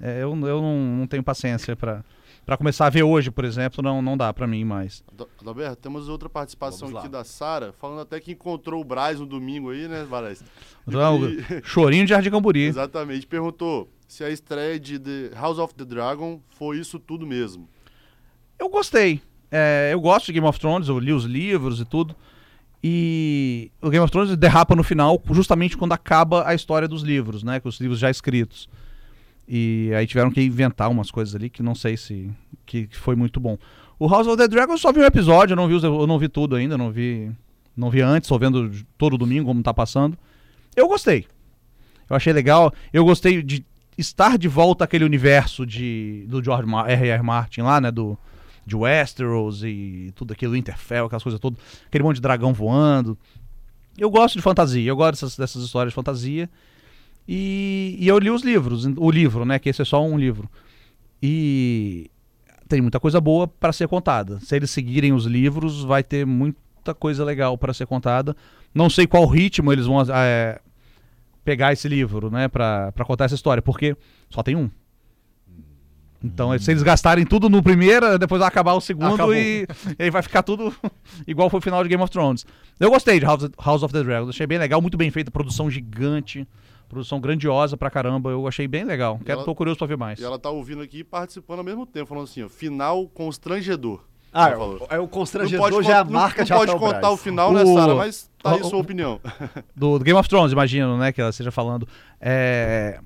É, 0.00 0.22
eu 0.22 0.30
eu 0.46 0.62
não, 0.62 0.78
não 0.98 1.06
tenho 1.06 1.22
paciência 1.22 1.74
pra 1.74 2.04
para 2.48 2.56
começar 2.56 2.86
a 2.86 2.90
ver 2.90 3.02
hoje, 3.02 3.30
por 3.30 3.44
exemplo, 3.44 3.82
não, 3.84 4.00
não 4.00 4.16
dá 4.16 4.32
pra 4.32 4.46
mim 4.46 4.64
mais. 4.64 5.04
Adalberto, 5.38 5.76
temos 5.82 6.08
outra 6.08 6.30
participação 6.30 6.96
aqui 6.96 7.06
da 7.06 7.22
Sara, 7.22 7.74
falando 7.74 8.00
até 8.00 8.18
que 8.18 8.32
encontrou 8.32 8.80
o 8.80 8.84
Braz 8.84 9.20
no 9.20 9.26
domingo 9.26 9.68
aí, 9.68 9.86
né, 9.86 10.06
Braz? 10.08 10.42
Então, 10.86 11.20
E- 11.28 11.62
chorinho 11.62 12.04
de 12.04 12.08
Jardim 12.08 12.30
Camburi. 12.30 12.62
Exatamente. 12.62 13.26
Perguntou 13.26 13.86
se 14.08 14.24
a 14.24 14.30
estreia 14.30 14.80
de 14.80 14.98
The 14.98 15.30
House 15.34 15.58
of 15.58 15.74
the 15.74 15.84
Dragon 15.84 16.40
foi 16.48 16.78
isso 16.78 16.98
tudo 16.98 17.26
mesmo. 17.26 17.68
Eu 18.58 18.70
gostei. 18.70 19.20
É, 19.50 19.90
eu 19.92 20.00
gosto 20.00 20.26
de 20.26 20.32
Game 20.32 20.46
of 20.46 20.58
Thrones, 20.58 20.88
eu 20.88 20.98
li 20.98 21.12
os 21.12 21.24
livros 21.24 21.78
e 21.78 21.84
tudo. 21.84 22.16
E 22.82 23.70
o 23.82 23.90
Game 23.90 24.02
of 24.02 24.10
Thrones 24.10 24.34
derrapa 24.36 24.74
no 24.74 24.82
final, 24.82 25.22
justamente 25.30 25.76
quando 25.76 25.92
acaba 25.92 26.48
a 26.48 26.54
história 26.54 26.88
dos 26.88 27.02
livros, 27.02 27.42
né? 27.42 27.60
Com 27.60 27.68
os 27.68 27.78
livros 27.78 27.98
já 27.98 28.10
escritos. 28.10 28.68
E 29.46 29.90
aí 29.94 30.06
tiveram 30.06 30.30
que 30.30 30.40
inventar 30.40 30.90
umas 30.90 31.10
coisas 31.10 31.34
ali 31.34 31.50
que 31.50 31.62
não 31.62 31.74
sei 31.74 31.96
se 31.96 32.30
que, 32.64 32.86
que 32.86 32.96
foi 32.96 33.14
muito 33.14 33.38
bom. 33.38 33.58
O 33.98 34.08
House 34.08 34.26
of 34.26 34.36
the 34.38 34.48
Dragon 34.48 34.72
eu 34.72 34.78
só 34.78 34.90
vi 34.90 35.00
um 35.00 35.04
episódio, 35.04 35.52
eu 35.52 35.56
não 35.56 35.68
vi, 35.68 35.82
eu 35.82 36.06
não 36.06 36.18
vi 36.18 36.28
tudo 36.28 36.56
ainda, 36.56 36.78
não 36.78 36.90
vi, 36.90 37.30
não 37.76 37.90
vi 37.90 38.00
antes, 38.00 38.28
só 38.28 38.38
vendo 38.38 38.70
todo 38.96 39.18
domingo 39.18 39.48
como 39.48 39.62
tá 39.62 39.74
passando. 39.74 40.16
Eu 40.74 40.88
gostei. 40.88 41.26
Eu 42.08 42.16
achei 42.16 42.32
legal. 42.32 42.72
Eu 42.92 43.04
gostei 43.04 43.42
de 43.42 43.64
estar 43.98 44.38
de 44.38 44.46
volta 44.46 44.84
àquele 44.84 45.04
universo 45.04 45.66
de 45.66 46.24
do 46.28 46.42
George 46.42 46.66
R.R. 46.86 47.22
Martin 47.22 47.62
lá, 47.62 47.80
né, 47.80 47.90
do 47.90 48.16
de 48.64 48.76
Westeros 48.76 49.64
e 49.64 50.12
tudo 50.14 50.32
aquilo, 50.32 50.52
Winterfell, 50.52 51.06
aquelas 51.06 51.22
coisas 51.22 51.40
todas, 51.40 51.58
aquele 51.86 52.04
monte 52.04 52.16
de 52.16 52.22
dragão 52.22 52.52
voando. 52.52 53.18
Eu 53.96 54.10
gosto 54.10 54.36
de 54.36 54.42
fantasia, 54.42 54.88
eu 54.88 54.94
gosto 54.94 55.12
dessas, 55.12 55.36
dessas 55.36 55.64
histórias 55.64 55.90
de 55.90 55.94
fantasia. 55.94 56.48
E, 57.26 57.96
e 57.98 58.06
eu 58.06 58.18
li 58.18 58.30
os 58.30 58.42
livros, 58.42 58.84
o 58.96 59.10
livro, 59.10 59.44
né, 59.44 59.58
que 59.58 59.68
esse 59.68 59.82
é 59.82 59.84
só 59.84 60.04
um 60.04 60.18
livro. 60.18 60.48
E 61.20 62.10
tem 62.68 62.80
muita 62.80 63.00
coisa 63.00 63.20
boa 63.20 63.48
para 63.48 63.72
ser 63.72 63.88
contada. 63.88 64.38
Se 64.40 64.54
eles 64.54 64.70
seguirem 64.70 65.12
os 65.12 65.24
livros, 65.24 65.82
vai 65.82 66.02
ter 66.04 66.26
muita 66.26 66.94
coisa 66.94 67.24
legal 67.24 67.56
para 67.56 67.72
ser 67.72 67.86
contada. 67.86 68.36
Não 68.74 68.88
sei 68.90 69.06
qual 69.06 69.26
ritmo 69.26 69.72
eles 69.72 69.86
vão 69.86 70.00
é, 70.02 70.60
pegar 71.48 71.72
esse 71.72 71.88
livro, 71.88 72.30
né, 72.30 72.46
para 72.46 72.92
contar 73.06 73.24
essa 73.24 73.34
história, 73.34 73.62
porque 73.62 73.96
só 74.28 74.42
tem 74.42 74.54
um. 74.54 74.68
Então, 76.22 76.56
se 76.58 76.70
eles 76.70 76.82
gastarem 76.82 77.24
tudo 77.24 77.48
no 77.48 77.62
primeiro, 77.62 78.18
depois 78.18 78.40
vai 78.40 78.48
acabar 78.48 78.74
o 78.74 78.80
segundo 78.82 79.14
Acabou. 79.14 79.34
e, 79.34 79.66
e 79.98 80.02
aí 80.02 80.10
vai 80.10 80.20
ficar 80.20 80.42
tudo 80.42 80.74
igual 81.26 81.48
foi 81.48 81.58
o 81.58 81.62
final 81.62 81.82
de 81.82 81.88
Game 81.88 82.02
of 82.02 82.10
Thrones. 82.12 82.44
Eu 82.78 82.90
gostei 82.90 83.18
de 83.18 83.24
House, 83.24 83.48
House 83.64 83.82
of 83.82 83.94
the 83.94 84.02
Dragons, 84.02 84.28
achei 84.28 84.46
bem 84.46 84.58
legal, 84.58 84.82
muito 84.82 84.98
bem 84.98 85.10
feita, 85.10 85.30
produção 85.30 85.70
gigante, 85.70 86.46
produção 86.86 87.18
grandiosa 87.18 87.78
pra 87.78 87.88
caramba, 87.88 88.30
eu 88.30 88.46
achei 88.46 88.68
bem 88.68 88.84
legal. 88.84 89.18
Quero, 89.24 89.38
ela- 89.38 89.44
tô 89.44 89.54
curioso 89.54 89.78
pra 89.78 89.86
ver 89.86 89.96
mais. 89.96 90.18
E 90.18 90.24
ela 90.24 90.38
tá 90.38 90.50
ouvindo 90.50 90.82
aqui 90.82 90.98
e 90.98 91.04
participando 91.04 91.60
ao 91.60 91.64
mesmo 91.64 91.86
tempo, 91.86 92.06
falando 92.08 92.24
assim, 92.24 92.42
ó, 92.42 92.48
final 92.48 93.06
constrangedor. 93.08 94.04
Ah, 94.32 94.50
é 94.90 94.98
o 94.98 95.08
constrangedor 95.08 95.70
pode, 95.70 95.86
já 95.86 95.96
é 95.96 95.98
a 96.00 96.04
marca 96.04 96.40
não, 96.40 96.44
de 96.44 96.50
não 96.50 96.58
pode 96.58 96.72
contar 96.72 97.00
Braz. 97.00 97.14
o 97.14 97.16
final, 97.16 97.52
né, 97.52 97.64
Sara? 97.64 97.94
Mas 97.94 98.30
tá 98.42 98.52
aí 98.52 98.60
o- 98.60 98.64
sua 98.64 98.78
opinião. 98.78 99.20
do, 99.74 99.98
do 99.98 100.04
Game 100.04 100.18
of 100.18 100.28
Thrones, 100.28 100.52
imagino, 100.52 100.98
né, 100.98 101.12
que 101.12 101.20
ela 101.20 101.30
esteja 101.30 101.50
falando. 101.50 101.88
É, 102.20 103.00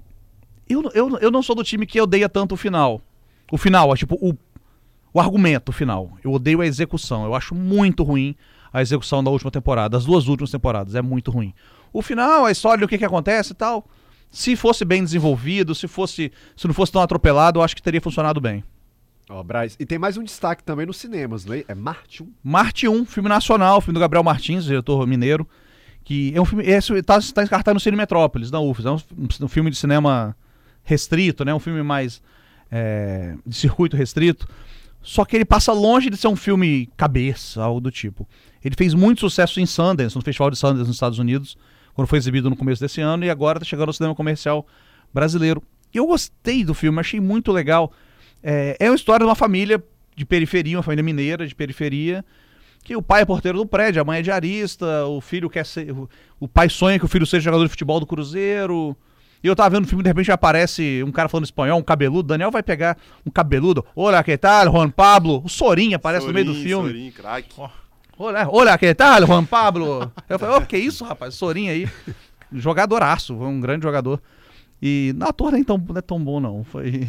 eu, 0.69 0.83
eu, 0.95 1.19
eu 1.19 1.31
não 1.31 1.43
sou 1.43 1.55
do 1.55 1.63
time 1.63 1.87
que 1.87 2.01
odeia 2.01 2.29
tanto 2.29 2.53
o 2.55 2.57
final. 2.57 3.01
O 3.51 3.57
final, 3.59 3.93
é 3.93 3.97
tipo, 3.97 4.17
o, 4.21 4.35
o 5.13 5.21
argumento 5.21 5.71
final. 5.73 6.11
Eu 6.25 6.33
odeio 6.33 6.61
a 6.61 6.67
execução. 6.67 7.25
Eu 7.25 7.35
acho 7.35 7.55
muito 7.55 8.03
ruim 8.03 8.35
a 8.73 8.81
execução 8.83 9.23
da 9.23 9.31
última 9.31 9.51
temporada, 9.51 9.91
das 9.91 10.05
duas 10.05 10.27
últimas 10.27 10.51
temporadas. 10.51 10.95
É 10.95 11.03
muito 11.03 11.31
ruim. 11.31 11.53
O 11.93 12.01
final, 12.03 12.47
a 12.47 12.51
história, 12.51 12.85
o 12.85 12.89
que, 12.89 12.97
que 12.99 13.05
acontece 13.05 13.53
e 13.53 13.55
tal. 13.55 13.87
Se 14.31 14.57
fosse 14.57 14.83
bem 14.85 15.05
desenvolvido, 15.05 15.75
se 15.75 15.87
fosse. 15.87 16.33
Se 16.57 16.67
não 16.67 16.73
fosse 16.73 16.91
tão 16.91 17.03
atropelado, 17.03 17.59
eu 17.61 17.63
acho 17.63 17.77
que 17.77 17.83
teria 17.83 18.01
funcionado 18.01 18.41
bem. 18.41 18.65
Ó, 19.33 19.43
Braz. 19.43 19.77
E 19.81 19.87
tem 19.87 19.99
mais 19.99 20.19
um 20.19 20.23
destaque 20.23 20.63
também 20.63 20.85
nos 20.85 20.99
cinemas, 20.99 21.47
não 21.47 21.55
é? 21.55 21.75
Marte 21.75 22.23
1. 22.23 22.33
Marte 22.45 22.87
1, 22.87 23.07
filme 23.07 23.31
nacional, 23.31 23.81
filme 23.81 23.95
do 23.95 24.01
Gabriel 24.01 24.23
Martins, 24.23 24.65
diretor 24.65 25.07
mineiro, 25.07 25.49
que 26.05 26.33
é 26.35 26.41
um 26.41 26.45
filme, 26.45 26.65
esse 26.65 27.03
tá, 27.03 27.19
tá 27.33 27.43
em 27.43 27.47
cartaz 27.47 27.73
no 27.73 27.81
Cine 27.81 27.97
Metrópolis, 27.97 28.51
da 28.51 28.61
UFES, 28.61 28.85
é 28.85 28.91
um, 28.91 28.99
um 29.41 29.49
filme 29.49 29.71
de 29.71 29.77
cinema 29.77 30.37
restrito, 30.85 31.47
né, 31.47 31.55
um 31.55 31.59
filme 31.59 31.83
mais 31.83 32.21
é, 32.71 33.35
de 33.47 33.57
circuito 33.57 33.97
restrito, 33.97 34.47
só 35.01 35.25
que 35.25 35.35
ele 35.35 35.47
passa 35.47 35.73
longe 35.73 36.11
de 36.11 36.17
ser 36.19 36.29
um 36.29 36.37
filme 36.37 36.91
cabeça, 36.95 37.63
algo 37.63 37.81
do 37.81 37.91
tipo. 37.91 38.29
Ele 38.63 38.75
fez 38.77 38.93
muito 38.93 39.21
sucesso 39.21 39.61
em 39.61 39.67
Sundance, 39.67 40.15
no 40.15 40.23
Festival 40.23 40.51
de 40.51 40.59
Sundance 40.59 40.87
nos 40.87 40.97
Estados 40.97 41.19
Unidos, 41.19 41.57
quando 41.95 42.07
foi 42.07 42.19
exibido 42.19 42.51
no 42.51 42.57
começo 42.57 42.83
desse 42.83 43.01
ano, 43.01 43.25
e 43.25 43.31
agora 43.31 43.59
tá 43.59 43.65
chegando 43.65 43.89
ao 43.89 43.95
cinema 43.95 44.15
comercial 44.15 44.67
brasileiro. 45.13 45.63
Eu 45.95 46.07
gostei 46.07 46.65
do 46.65 46.75
filme, 46.75 47.01
achei 47.01 47.21
muito 47.21 47.51
legal. 47.51 47.93
É, 48.43 48.77
é 48.81 48.91
uma 48.91 48.97
história 48.97 49.25
de 49.25 49.29
uma 49.29 49.35
família 49.35 49.83
de 50.17 50.25
periferia, 50.25 50.77
uma 50.77 50.83
família 50.83 51.03
mineira 51.03 51.47
de 51.47 51.55
periferia, 51.55 52.25
que 52.85 52.97
o 52.97 53.03
pai 53.03 53.23
é 53.23 53.25
porteiro 53.25 53.59
do 53.59 53.67
prédio, 53.67 54.03
a 54.03 54.05
mãe 54.05 54.19
é 54.19 54.23
diarista, 54.23 55.07
o 55.07 55.21
filho 55.21 55.49
quer 55.49 55.65
ser. 55.65 55.93
O, 55.93 56.09
o 56.41 56.49
pai 56.49 56.69
sonha 56.69 56.99
que 56.99 57.05
o 57.05 57.09
filho 57.09 57.27
seja 57.27 57.45
jogador 57.45 57.65
de 57.65 57.71
futebol 57.71 58.01
do 58.01 58.07
Cruzeiro. 58.07 58.97
E 59.43 59.47
eu 59.47 59.57
tava 59.57 59.71
vendo 59.71 59.85
o 59.85 59.89
filme, 59.89 60.05
de 60.05 60.09
repente 60.09 60.31
aparece 60.31 61.03
um 61.05 61.11
cara 61.11 61.29
falando 61.29 61.45
espanhol, 61.45 61.79
um 61.79 61.83
cabeludo. 61.83 62.29
Daniel 62.29 62.51
vai 62.51 62.63
pegar 62.63 62.97
um 63.27 63.31
cabeludo. 63.31 63.85
Olá, 63.95 64.23
que 64.23 64.37
tal, 64.39 64.71
Juan 64.71 64.91
Pablo? 64.91 65.43
O 65.45 65.49
Sorinha 65.49 65.97
aparece 65.97 66.27
no 66.27 66.33
meio 66.33 66.47
do 66.47 66.53
Sorin, 66.53 66.65
filme. 66.65 66.89
Sorin, 66.91 67.11
craque. 67.11 67.61
Olá, 68.17 68.49
olá, 68.49 68.79
que 68.79 68.95
tal, 68.95 69.27
Juan 69.27 69.45
Pablo? 69.45 70.13
Eu 70.29 70.39
falei, 70.39 70.57
ô, 70.57 70.61
que 70.61 70.79
isso, 70.79 71.05
rapaz? 71.05 71.35
Sorinha 71.35 71.73
aí. 71.73 71.89
Jogadoraço, 72.53 73.35
um 73.35 73.61
grande 73.61 73.83
jogador. 73.83 74.21
E 74.85 75.13
no 75.17 75.27
ator 75.27 75.53
nem 75.53 75.63
tão, 75.63 75.79
não 75.79 75.97
é 75.97 76.01
tão 76.03 76.23
bom, 76.23 76.41
não. 76.41 76.65
Foi. 76.65 77.07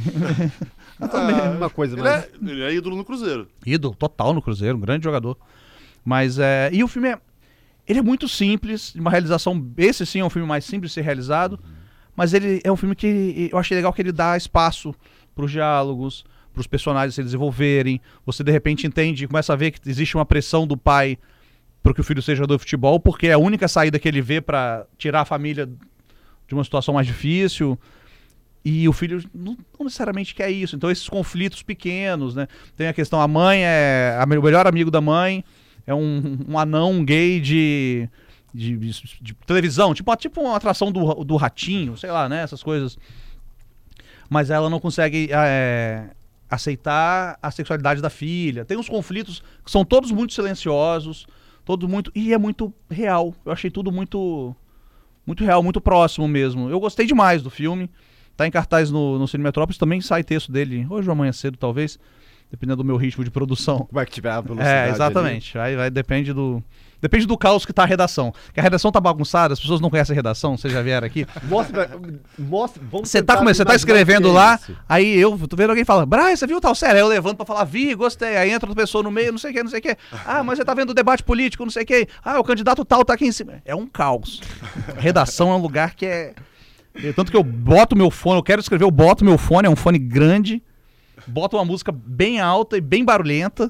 Também 1.11 1.35
é 1.35 1.49
uma 1.49 1.69
coisa 1.71 1.95
Ele 1.95 2.03
mais. 2.03 2.23
é, 2.25 2.29
ele 2.41 2.61
é 2.61 2.73
ídolo 2.75 2.95
no 2.95 3.03
Cruzeiro. 3.03 3.47
ídolo 3.65 3.95
total 3.95 4.31
no 4.33 4.41
Cruzeiro, 4.43 4.77
um 4.77 4.81
grande 4.81 5.03
jogador. 5.03 5.35
Mas 6.05 6.37
é. 6.37 6.69
E 6.71 6.83
o 6.83 6.87
filme 6.87 7.09
é. 7.09 7.17
Ele 7.87 7.99
é 7.99 8.01
muito 8.01 8.27
simples, 8.29 8.93
de 8.93 9.01
uma 9.01 9.09
realização. 9.09 9.65
Esse 9.75 10.05
sim 10.05 10.19
é 10.19 10.25
um 10.25 10.29
filme 10.29 10.47
mais 10.47 10.63
simples 10.65 10.91
de 10.91 10.93
ser 10.95 11.01
realizado. 11.01 11.59
Mas 12.15 12.33
ele 12.33 12.61
é 12.63 12.71
um 12.71 12.77
filme 12.77 12.95
que 12.95 13.49
eu 13.51 13.57
achei 13.57 13.75
legal 13.75 13.91
que 13.91 14.01
ele 14.01 14.11
dá 14.11 14.37
espaço 14.37 14.93
para 15.33 15.43
os 15.43 15.51
diálogos, 15.51 16.23
para 16.53 16.61
os 16.61 16.67
personagens 16.67 17.15
se 17.15 17.23
desenvolverem. 17.23 17.99
Você 18.23 18.43
de 18.43 18.51
repente 18.51 18.85
entende, 18.85 19.27
começa 19.27 19.51
a 19.51 19.55
ver 19.55 19.71
que 19.71 19.89
existe 19.89 20.15
uma 20.15 20.25
pressão 20.25 20.67
do 20.67 20.77
pai 20.77 21.17
para 21.81 21.91
que 21.93 21.99
o 21.99 22.03
filho 22.03 22.21
seja 22.21 22.37
jogador 22.37 22.57
de 22.57 22.59
futebol, 22.61 22.99
porque 22.99 23.27
é 23.27 23.33
a 23.33 23.37
única 23.39 23.67
saída 23.67 23.97
que 23.97 24.07
ele 24.07 24.21
vê 24.21 24.39
para 24.39 24.85
tirar 24.97 25.21
a 25.21 25.25
família 25.25 25.67
de 26.47 26.53
uma 26.53 26.63
situação 26.63 26.93
mais 26.93 27.07
difícil. 27.07 27.77
E 28.65 28.87
o 28.87 28.93
filho 28.93 29.21
não, 29.33 29.57
necessariamente 29.81 30.33
quer 30.33 30.49
isso. 30.49 30.75
Então, 30.75 30.89
esses 30.89 31.09
conflitos 31.09 31.61
pequenos, 31.61 32.33
né? 32.33 32.47
Tem 32.77 32.87
a 32.87 32.93
questão: 32.93 33.19
a 33.19 33.27
mãe 33.27 33.61
é. 33.63 34.17
a- 34.19 34.23
o 34.23 34.41
melhor 34.41 34.65
amigo 34.65 34.89
da 34.89 35.01
mãe 35.01 35.43
é 35.85 35.93
um, 35.93 36.37
um 36.47 36.57
anão 36.57 37.03
gay 37.03 37.41
de, 37.41 38.07
de, 38.53 38.77
de- 38.77 39.01
de 39.21 39.33
televisão, 39.45 39.93
tipo, 39.93 40.15
tipo 40.15 40.39
uma 40.41 40.55
atração 40.55 40.93
do, 40.93 41.25
do 41.25 41.35
ratinho, 41.35 41.97
sei 41.97 42.09
lá, 42.09 42.29
né? 42.29 42.41
Essas 42.41 42.63
coisas. 42.63 42.97
Mas 44.29 44.49
ela 44.49 44.69
não 44.69 44.79
consegue 44.79 45.27
é, 45.31 46.11
aceitar 46.49 47.37
a 47.41 47.51
sexualidade 47.51 48.01
da 48.01 48.09
filha. 48.09 48.63
Tem 48.63 48.77
uns 48.77 48.87
conflitos 48.87 49.43
que 49.63 49.69
são 49.69 49.83
todos 49.83 50.09
muito 50.09 50.33
silenciosos, 50.33 51.27
todos 51.65 51.87
muito. 51.89 52.11
E 52.15 52.33
é 52.33 52.37
muito 52.37 52.73
real. 52.89 53.35
Eu 53.45 53.51
achei 53.51 53.69
tudo 53.69 53.91
muito. 53.91 54.55
Muito 55.25 55.43
real, 55.43 55.63
muito 55.63 55.79
próximo 55.79 56.27
mesmo. 56.27 56.69
Eu 56.69 56.79
gostei 56.79 57.05
demais 57.05 57.41
do 57.41 57.49
filme. 57.49 57.89
Tá 58.35 58.47
em 58.47 58.51
cartaz 58.51 58.89
no, 58.89 59.19
no 59.19 59.27
Cine 59.27 59.43
Metrópolis, 59.43 59.77
também 59.77 60.01
sai 60.01 60.23
texto 60.23 60.51
dele 60.51 60.87
hoje 60.89 61.07
ou 61.07 61.13
amanhã 61.13 61.31
cedo, 61.31 61.55
talvez, 61.55 61.99
dependendo 62.49 62.77
do 62.77 62.83
meu 62.83 62.97
ritmo 62.97 63.23
de 63.23 63.29
produção. 63.29 63.85
Como 63.85 63.99
é 63.99 64.05
que 64.05 64.11
tiver 64.11 64.31
a 64.31 64.41
velocidade 64.41 64.75
É, 64.75 64.81
ali. 64.85 64.91
exatamente. 64.91 65.57
Aí, 65.59 65.75
vai 65.75 65.89
depende 65.91 66.33
do. 66.33 66.63
Depende 67.03 67.25
do 67.27 67.37
caos 67.37 67.65
que 67.65 67.73
tá 67.73 67.83
a 67.83 67.85
redação. 67.85 68.33
Que 68.53 68.61
a 68.61 68.63
redação 68.63 68.89
tá 68.89 69.01
bagunçada, 69.01 69.53
as 69.53 69.59
pessoas 69.59 69.81
não 69.81 69.89
conhecem 69.89 70.13
a 70.13 70.15
redação, 70.15 70.55
vocês 70.55 70.71
já 70.71 70.81
vieram 70.81 71.05
aqui. 71.05 71.25
Mostra, 71.43 71.91
mostra, 72.39 72.81
vamos 72.89 73.09
Você 73.09 73.21
tá, 73.21 73.35
você 73.43 73.65
tá 73.65 73.75
escrevendo 73.75 74.29
é 74.29 74.31
lá, 74.31 74.55
isso. 74.55 74.73
aí 74.87 75.19
eu 75.19 75.37
tô 75.45 75.57
vendo 75.57 75.71
alguém 75.71 75.83
falando, 75.83 76.05
Braz, 76.07 76.39
você 76.39 76.47
viu 76.47 76.61
tal 76.61 76.73
série? 76.73 76.93
Aí 76.93 76.99
eu 77.01 77.07
levanto 77.09 77.35
pra 77.35 77.45
falar, 77.45 77.65
vi, 77.65 77.93
gostei. 77.93 78.37
Aí 78.37 78.51
entra 78.51 78.69
outra 78.69 78.81
pessoa 78.81 79.03
no 79.03 79.11
meio, 79.11 79.33
não 79.33 79.37
sei 79.37 79.51
o 79.51 79.53
que, 79.53 79.63
não 79.63 79.69
sei 79.69 79.79
o 79.79 79.81
que. 79.81 79.97
Ah, 80.25 80.41
mas 80.45 80.57
você 80.57 80.63
tá 80.63 80.73
vendo 80.73 80.91
o 80.91 80.93
debate 80.93 81.21
político, 81.23 81.65
não 81.65 81.71
sei 81.71 81.83
o 81.83 81.85
que. 81.85 82.07
Ah, 82.23 82.39
o 82.39 82.43
candidato 82.45 82.85
tal 82.85 83.03
tá 83.03 83.13
aqui 83.15 83.25
em 83.25 83.33
cima. 83.33 83.61
É 83.65 83.75
um 83.75 83.85
caos. 83.85 84.39
Redação 84.97 85.51
é 85.51 85.55
um 85.55 85.61
lugar 85.61 85.95
que 85.95 86.05
é. 86.05 86.33
eu- 86.95 87.13
Tanto 87.13 87.31
que 87.31 87.37
eu 87.37 87.43
boto 87.43 87.97
meu 87.97 88.09
fone, 88.09 88.37
eu 88.39 88.43
quero 88.43 88.61
escrever, 88.61 88.85
eu 88.85 88.91
boto 88.91 89.25
meu 89.25 89.37
fone, 89.37 89.67
é 89.67 89.69
um 89.69 89.75
fone 89.75 89.99
grande, 89.99 90.63
boto 91.27 91.57
uma 91.57 91.65
música 91.65 91.91
bem 91.91 92.39
alta 92.39 92.77
e 92.77 92.81
bem 92.81 93.03
barulhenta 93.03 93.69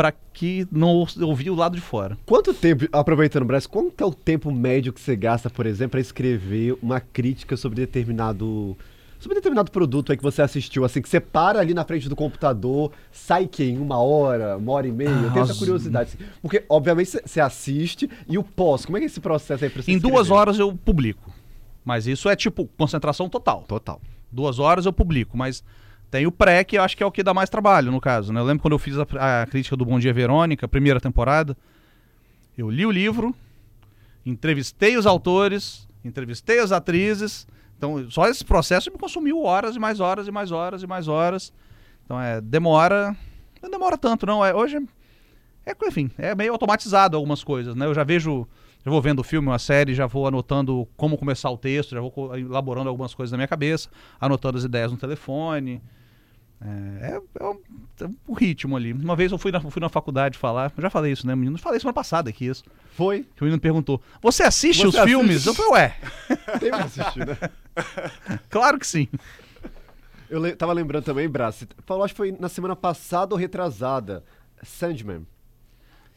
pra 0.00 0.12
que 0.32 0.66
não 0.72 0.88
ou- 0.94 1.06
ouvir 1.20 1.50
o 1.50 1.54
lado 1.54 1.74
de 1.76 1.82
fora. 1.82 2.16
Quanto 2.24 2.54
tempo, 2.54 2.86
aproveitando 2.90 3.42
o 3.42 3.44
Brasil, 3.44 3.68
quanto 3.68 4.02
é 4.02 4.06
o 4.06 4.14
tempo 4.14 4.50
médio 4.50 4.94
que 4.94 5.00
você 5.00 5.14
gasta, 5.14 5.50
por 5.50 5.66
exemplo, 5.66 5.90
para 5.90 6.00
escrever 6.00 6.74
uma 6.82 7.00
crítica 7.00 7.54
sobre 7.54 7.76
determinado 7.76 8.74
sobre 9.18 9.34
determinado 9.34 9.70
produto 9.70 10.10
aí 10.10 10.16
que 10.16 10.22
você 10.22 10.40
assistiu, 10.40 10.82
assim, 10.86 11.02
que 11.02 11.08
você 11.10 11.20
para 11.20 11.60
ali 11.60 11.74
na 11.74 11.84
frente 11.84 12.08
do 12.08 12.16
computador, 12.16 12.90
sai 13.12 13.46
que 13.46 13.62
em 13.62 13.76
uma 13.76 13.98
hora, 13.98 14.56
uma 14.56 14.72
hora 14.72 14.88
e 14.88 14.90
meia, 14.90 15.10
eu 15.10 15.30
tenho 15.30 15.42
essa 15.44 15.54
curiosidade. 15.54 16.14
assim. 16.14 16.30
Porque, 16.40 16.64
obviamente, 16.66 17.10
você- 17.26 17.38
assiste 17.42 18.08
e 18.26 18.38
o 18.38 18.42
pós, 18.42 18.86
como 18.86 18.96
é 18.96 19.00
que 19.00 19.04
é 19.04 19.06
esse 19.08 19.20
processo 19.20 19.62
aí 19.64 19.68
pra 19.68 19.82
você 19.82 19.92
Em 19.92 19.98
duas 19.98 20.22
escrever? 20.22 20.32
horas 20.32 20.58
eu 20.58 20.72
publico. 20.74 21.30
Mas 21.84 22.06
isso 22.06 22.26
é 22.30 22.34
tipo 22.34 22.66
concentração 22.78 23.28
total. 23.28 23.64
Total. 23.68 24.00
duas 24.32 24.58
horas 24.58 24.86
eu 24.86 24.92
publico, 24.94 25.36
mas 25.36 25.62
tem 26.10 26.26
o 26.26 26.32
pré, 26.32 26.64
que 26.64 26.76
eu 26.76 26.82
acho 26.82 26.96
que 26.96 27.02
é 27.02 27.06
o 27.06 27.12
que 27.12 27.22
dá 27.22 27.32
mais 27.32 27.48
trabalho, 27.48 27.92
no 27.92 28.00
caso. 28.00 28.32
Né? 28.32 28.40
Eu 28.40 28.44
lembro 28.44 28.62
quando 28.62 28.72
eu 28.72 28.78
fiz 28.78 28.96
a, 28.98 29.42
a 29.42 29.46
crítica 29.46 29.76
do 29.76 29.84
Bom 29.84 29.98
Dia 29.98 30.12
Verônica, 30.12 30.66
primeira 30.66 31.00
temporada, 31.00 31.56
eu 32.58 32.68
li 32.68 32.84
o 32.84 32.90
livro, 32.90 33.34
entrevistei 34.26 34.96
os 34.96 35.06
autores, 35.06 35.88
entrevistei 36.04 36.58
as 36.58 36.72
atrizes, 36.72 37.46
então 37.76 38.10
só 38.10 38.28
esse 38.28 38.44
processo 38.44 38.90
me 38.90 38.98
consumiu 38.98 39.42
horas 39.44 39.76
e 39.76 39.78
mais 39.78 40.00
horas 40.00 40.26
e 40.26 40.30
mais 40.30 40.50
horas 40.50 40.82
e 40.82 40.86
mais 40.86 41.06
horas. 41.06 41.52
Então 42.04 42.20
é, 42.20 42.40
demora, 42.40 43.16
não 43.62 43.70
demora 43.70 43.96
tanto 43.96 44.26
não, 44.26 44.44
é, 44.44 44.54
hoje 44.54 44.76
é, 45.64 45.70
é, 45.70 45.86
enfim, 45.86 46.10
é 46.18 46.34
meio 46.34 46.52
automatizado 46.52 47.16
algumas 47.16 47.44
coisas, 47.44 47.74
né? 47.76 47.86
Eu 47.86 47.94
já 47.94 48.02
vejo, 48.02 48.48
já 48.84 48.90
vou 48.90 49.00
vendo 49.00 49.20
o 49.20 49.24
filme, 49.24 49.48
uma 49.48 49.58
série, 49.58 49.94
já 49.94 50.06
vou 50.06 50.26
anotando 50.26 50.88
como 50.96 51.16
começar 51.16 51.50
o 51.50 51.56
texto, 51.56 51.90
já 51.90 52.00
vou 52.00 52.36
elaborando 52.36 52.88
algumas 52.88 53.14
coisas 53.14 53.30
na 53.30 53.38
minha 53.38 53.48
cabeça, 53.48 53.88
anotando 54.20 54.58
as 54.58 54.64
ideias 54.64 54.90
no 54.90 54.98
telefone. 54.98 55.80
É, 56.62 57.06
é, 57.16 57.20
é 57.40 57.44
um, 57.44 57.58
é 58.02 58.06
um 58.28 58.32
ritmo 58.34 58.76
ali. 58.76 58.92
Uma 58.92 59.16
vez 59.16 59.32
eu 59.32 59.38
fui 59.38 59.50
na, 59.50 59.60
fui 59.60 59.80
na 59.80 59.88
faculdade 59.88 60.36
falar, 60.36 60.70
já 60.76 60.90
falei 60.90 61.12
isso, 61.12 61.26
né, 61.26 61.34
menino? 61.34 61.56
Falei 61.58 61.80
semana 61.80 61.94
passada 61.94 62.28
aqui 62.28 62.46
isso. 62.46 62.64
Foi? 62.92 63.26
Que 63.34 63.42
o 63.42 63.44
menino 63.44 63.60
perguntou: 63.60 64.00
Você 64.20 64.42
assiste 64.42 64.80
Você 64.82 64.86
os 64.88 64.94
assiste? 64.94 65.08
filmes? 65.08 65.46
Eu 65.46 65.54
falei, 65.54 65.72
ué, 65.72 65.96
Tem 66.60 66.70
que 66.70 66.76
assistir, 66.76 67.26
né? 67.26 67.38
claro 68.50 68.78
que 68.78 68.86
sim. 68.86 69.08
Eu 70.28 70.38
le- 70.38 70.54
tava 70.54 70.72
lembrando 70.72 71.04
também, 71.04 71.28
Brás, 71.28 71.66
falou, 71.86 72.04
acho 72.04 72.12
que 72.14 72.18
foi 72.18 72.32
na 72.38 72.48
semana 72.48 72.76
passada 72.76 73.34
ou 73.34 73.38
retrasada, 73.40 74.22
Sandman. 74.62 75.26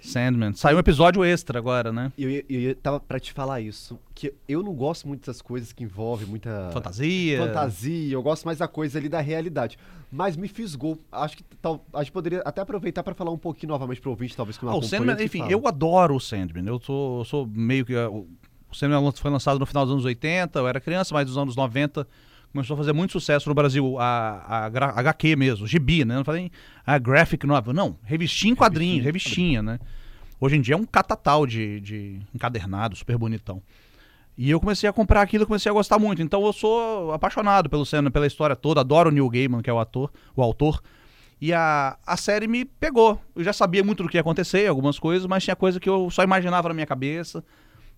Sandman. 0.08 0.54
Saiu 0.54 0.78
um 0.78 0.80
episódio 0.80 1.24
extra 1.24 1.58
agora, 1.58 1.92
né? 1.92 2.12
E 2.18 2.24
eu, 2.24 2.30
ia- 2.30 2.46
eu, 2.50 2.60
ia- 2.60 2.76
tava 2.76 3.00
pra 3.00 3.20
te 3.20 3.32
falar 3.32 3.62
isso, 3.62 4.00
que 4.14 4.34
eu 4.48 4.62
não 4.62 4.74
gosto 4.74 5.08
muito 5.08 5.22
dessas 5.26 5.42
coisas 5.42 5.72
que 5.72 5.84
envolvem 5.84 6.28
muita... 6.28 6.70
Fantasia. 6.74 7.38
fantasia, 7.40 8.14
eu 8.14 8.22
gosto 8.22 8.44
mais 8.46 8.58
da 8.58 8.68
coisa 8.68 9.00
ali 9.00 9.08
da 9.10 9.22
realidade. 9.22 9.78
Mas 10.12 10.36
me 10.36 10.48
fisgou. 10.48 11.00
Acho 11.12 11.38
que 11.38 11.44
tal, 11.62 11.86
a 11.94 12.04
gente 12.04 12.12
poderia 12.12 12.42
até 12.46 12.62
aproveitar 12.62 13.02
pra 13.04 13.14
falar 13.16 13.32
um 13.32 13.38
pouquinho 13.38 13.72
novamente 13.72 14.00
pro 14.02 14.12
ouvinte, 14.12 14.36
talvez 14.36 14.58
que 14.58 14.66
não 14.66 14.74
Ah, 14.74 14.78
o 14.78 14.84
Sandman, 14.84 15.16
enfim, 15.24 15.40
fala. 15.40 15.52
eu 15.52 15.68
adoro 15.68 16.16
o 16.16 16.20
Sandman. 16.20 16.66
Eu 16.68 16.80
sou, 16.80 17.20
eu 17.22 17.26
sou 17.26 17.48
meio 17.48 17.86
que. 17.86 17.96
O 17.96 18.28
Sandman 18.76 19.12
foi 19.14 19.32
lançado 19.32 19.58
no 19.60 19.66
final 19.66 19.86
dos 19.86 19.94
anos 19.94 20.06
80, 20.06 20.60
eu 20.60 20.68
era 20.68 20.80
criança, 20.80 21.14
mas 21.14 21.28
nos 21.28 21.38
anos 21.38 21.56
90 21.56 22.08
começou 22.54 22.76
a 22.76 22.78
fazer 22.78 22.94
muito 22.94 23.12
sucesso 23.12 23.50
no 23.50 23.56
Brasil. 23.56 23.98
A, 24.00 24.66
a, 24.66 24.70
gra- 24.70 24.94
HQ 24.96 25.36
mesmo, 25.36 25.68
gibi, 25.68 26.06
né? 26.06 26.16
Não 26.16 26.24
falei 26.24 26.52
a 26.86 26.98
graphic 26.98 27.46
novel. 27.46 27.74
Não, 27.74 27.98
revistinha 28.04 28.54
em 28.54 28.56
quadrinhos, 28.56 29.04
revistinha, 29.04 29.62
né? 29.62 29.80
Hoje 30.40 30.56
em 30.56 30.62
dia 30.62 30.76
é 30.76 30.78
um 30.78 30.86
catatal 30.86 31.46
de, 31.48 31.80
de 31.82 32.20
encadernado, 32.34 32.96
super 32.96 33.18
bonitão. 33.18 33.62
E 34.38 34.50
eu 34.50 34.60
comecei 34.60 34.90
a 34.90 34.94
comprar 34.94 35.22
aquilo, 35.22 35.46
comecei 35.46 35.70
a 35.70 35.74
gostar 35.74 36.00
muito. 36.00 36.22
Então 36.22 36.46
eu 36.46 36.54
sou 36.54 37.12
apaixonado 37.12 37.70
pelo 37.70 37.86
Sandman, 37.86 38.12
pela 38.12 38.28
história 38.28 38.56
toda, 38.56 38.82
adoro 38.82 39.10
o 39.10 39.12
Neil 39.12 39.30
Gaiman, 39.30 39.62
que 39.62 39.70
é 39.70 39.74
o 39.74 39.80
ator, 39.80 40.12
o 40.36 40.42
autor. 40.42 40.82
E 41.42 41.54
a, 41.54 41.98
a 42.06 42.18
série 42.18 42.48
me 42.48 42.66
pegou. 42.66 43.20
Eu 43.36 43.44
já 43.44 43.52
sabia 43.54 43.84
muito 43.84 44.02
do 44.04 44.10
que 44.10 44.18
ia 44.18 44.22
acontecer, 44.22 44.68
algumas 44.68 44.98
coisas, 44.98 45.28
mas 45.28 45.44
tinha 45.44 45.56
coisa 45.56 45.80
que 45.80 45.90
eu 45.90 46.10
só 46.10 46.24
imaginava 46.24 46.68
na 46.70 46.74
minha 46.74 46.86
cabeça. 46.88 47.44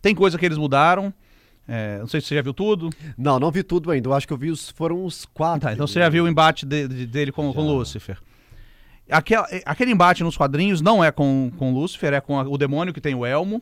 Tem 0.02 0.14
coisa 0.16 0.38
que 0.38 0.46
eles 0.46 0.58
mudaram. 0.58 1.14
É, 1.68 1.98
não 2.00 2.08
sei 2.08 2.22
se 2.22 2.28
você 2.28 2.36
já 2.36 2.42
viu 2.42 2.54
tudo. 2.54 2.90
Não, 3.18 3.40
não 3.40 3.50
vi 3.52 3.64
tudo 3.64 3.90
ainda. 3.92 4.08
Eu 4.10 4.14
acho 4.14 4.28
que 4.28 4.34
eu 4.34 4.38
vi 4.38 4.52
os. 4.52 4.70
Foram 4.70 5.04
uns 5.04 5.26
quatro. 5.26 5.62
Tá, 5.68 5.74
então 5.74 5.88
você 5.88 6.00
já 6.00 6.10
viu 6.10 6.26
o 6.26 6.28
embate 6.28 6.66
de- 6.66 6.88
de- 6.88 7.08
dele 7.08 7.32
com, 7.32 7.52
com. 7.54 7.62
Lúcifer. 7.62 8.20
Aquela- 9.10 9.48
aquele 9.66 9.92
embate 9.92 10.24
nos 10.24 10.36
quadrinhos 10.36 10.82
não 10.82 11.04
é 11.04 11.12
com, 11.12 11.52
com 11.58 11.72
Lúcifer, 11.74 12.14
é 12.14 12.22
com 12.22 12.40
a- 12.40 12.44
o 12.48 12.58
demônio 12.58 12.94
que 12.94 13.02
tem 13.02 13.14
o 13.14 13.26
elmo. 13.26 13.62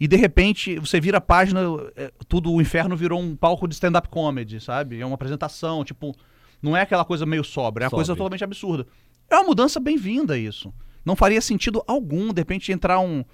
E 0.00 0.08
de 0.08 0.16
repente 0.16 0.78
você 0.80 1.00
vira 1.00 1.18
a 1.18 1.20
página, 1.20 1.60
é, 1.94 2.10
tudo 2.26 2.52
o 2.52 2.60
inferno 2.60 2.96
virou 2.96 3.20
um 3.20 3.36
palco 3.36 3.68
de 3.68 3.74
stand-up 3.74 4.08
comedy, 4.08 4.60
sabe? 4.60 5.00
É 5.00 5.06
uma 5.06 5.14
apresentação, 5.14 5.84
tipo, 5.84 6.16
não 6.60 6.76
é 6.76 6.80
aquela 6.82 7.04
coisa 7.04 7.24
meio 7.24 7.44
sobra, 7.44 7.84
é 7.84 7.86
uma 7.86 7.90
coisa 7.90 8.12
totalmente 8.16 8.42
absurda. 8.42 8.86
É 9.30 9.36
uma 9.36 9.44
mudança 9.44 9.78
bem-vinda 9.78 10.36
isso. 10.36 10.72
Não 11.04 11.14
faria 11.14 11.40
sentido 11.40 11.82
algum, 11.86 12.32
de 12.32 12.40
repente, 12.40 12.72
entrar 12.72 12.98
um, 12.98 13.24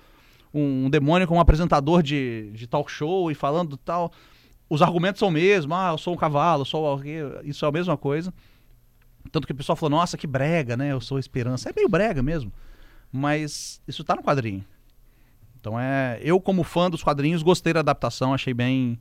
um 0.53 0.89
demônio 0.89 1.27
como 1.27 1.41
apresentador 1.41 2.03
de, 2.03 2.51
de 2.53 2.67
talk 2.67 2.91
show 2.91 3.31
e 3.31 3.35
falando 3.35 3.77
tal. 3.77 4.13
Os 4.69 4.83
argumentos 4.83 5.19
são 5.19 5.29
os 5.29 5.35
mesmos, 5.35 5.77
ah, 5.77 5.91
eu 5.93 5.99
sou 5.99 6.15
um 6.15 6.17
cavalo, 6.17 6.63
eu 6.63 6.67
sou 6.67 7.01
isso 7.45 7.65
é 7.65 7.69
a 7.69 7.73
mesma 7.73 7.97
coisa. 7.97 8.33
Tanto 9.31 9.47
que 9.47 9.53
o 9.53 9.57
pessoal 9.57 9.77
falou, 9.77 9.99
nossa, 9.99 10.17
que 10.17 10.27
brega, 10.27 10.77
né? 10.77 10.93
Eu 10.93 11.01
sou 11.01 11.19
esperança. 11.19 11.71
É 11.71 11.73
meio 11.75 11.89
brega 11.89 12.23
mesmo. 12.23 12.53
Mas 13.11 13.81
isso 13.87 14.05
tá 14.05 14.15
no 14.15 14.23
quadrinho. 14.23 14.65
Então 15.61 15.79
é. 15.79 16.19
Eu, 16.23 16.41
como 16.41 16.63
fã 16.63 16.91
dos 16.91 17.03
quadrinhos, 17.03 17.43
gostei 17.43 17.73
da 17.73 17.81
adaptação, 17.81 18.33
achei 18.33 18.55
bem, 18.55 18.99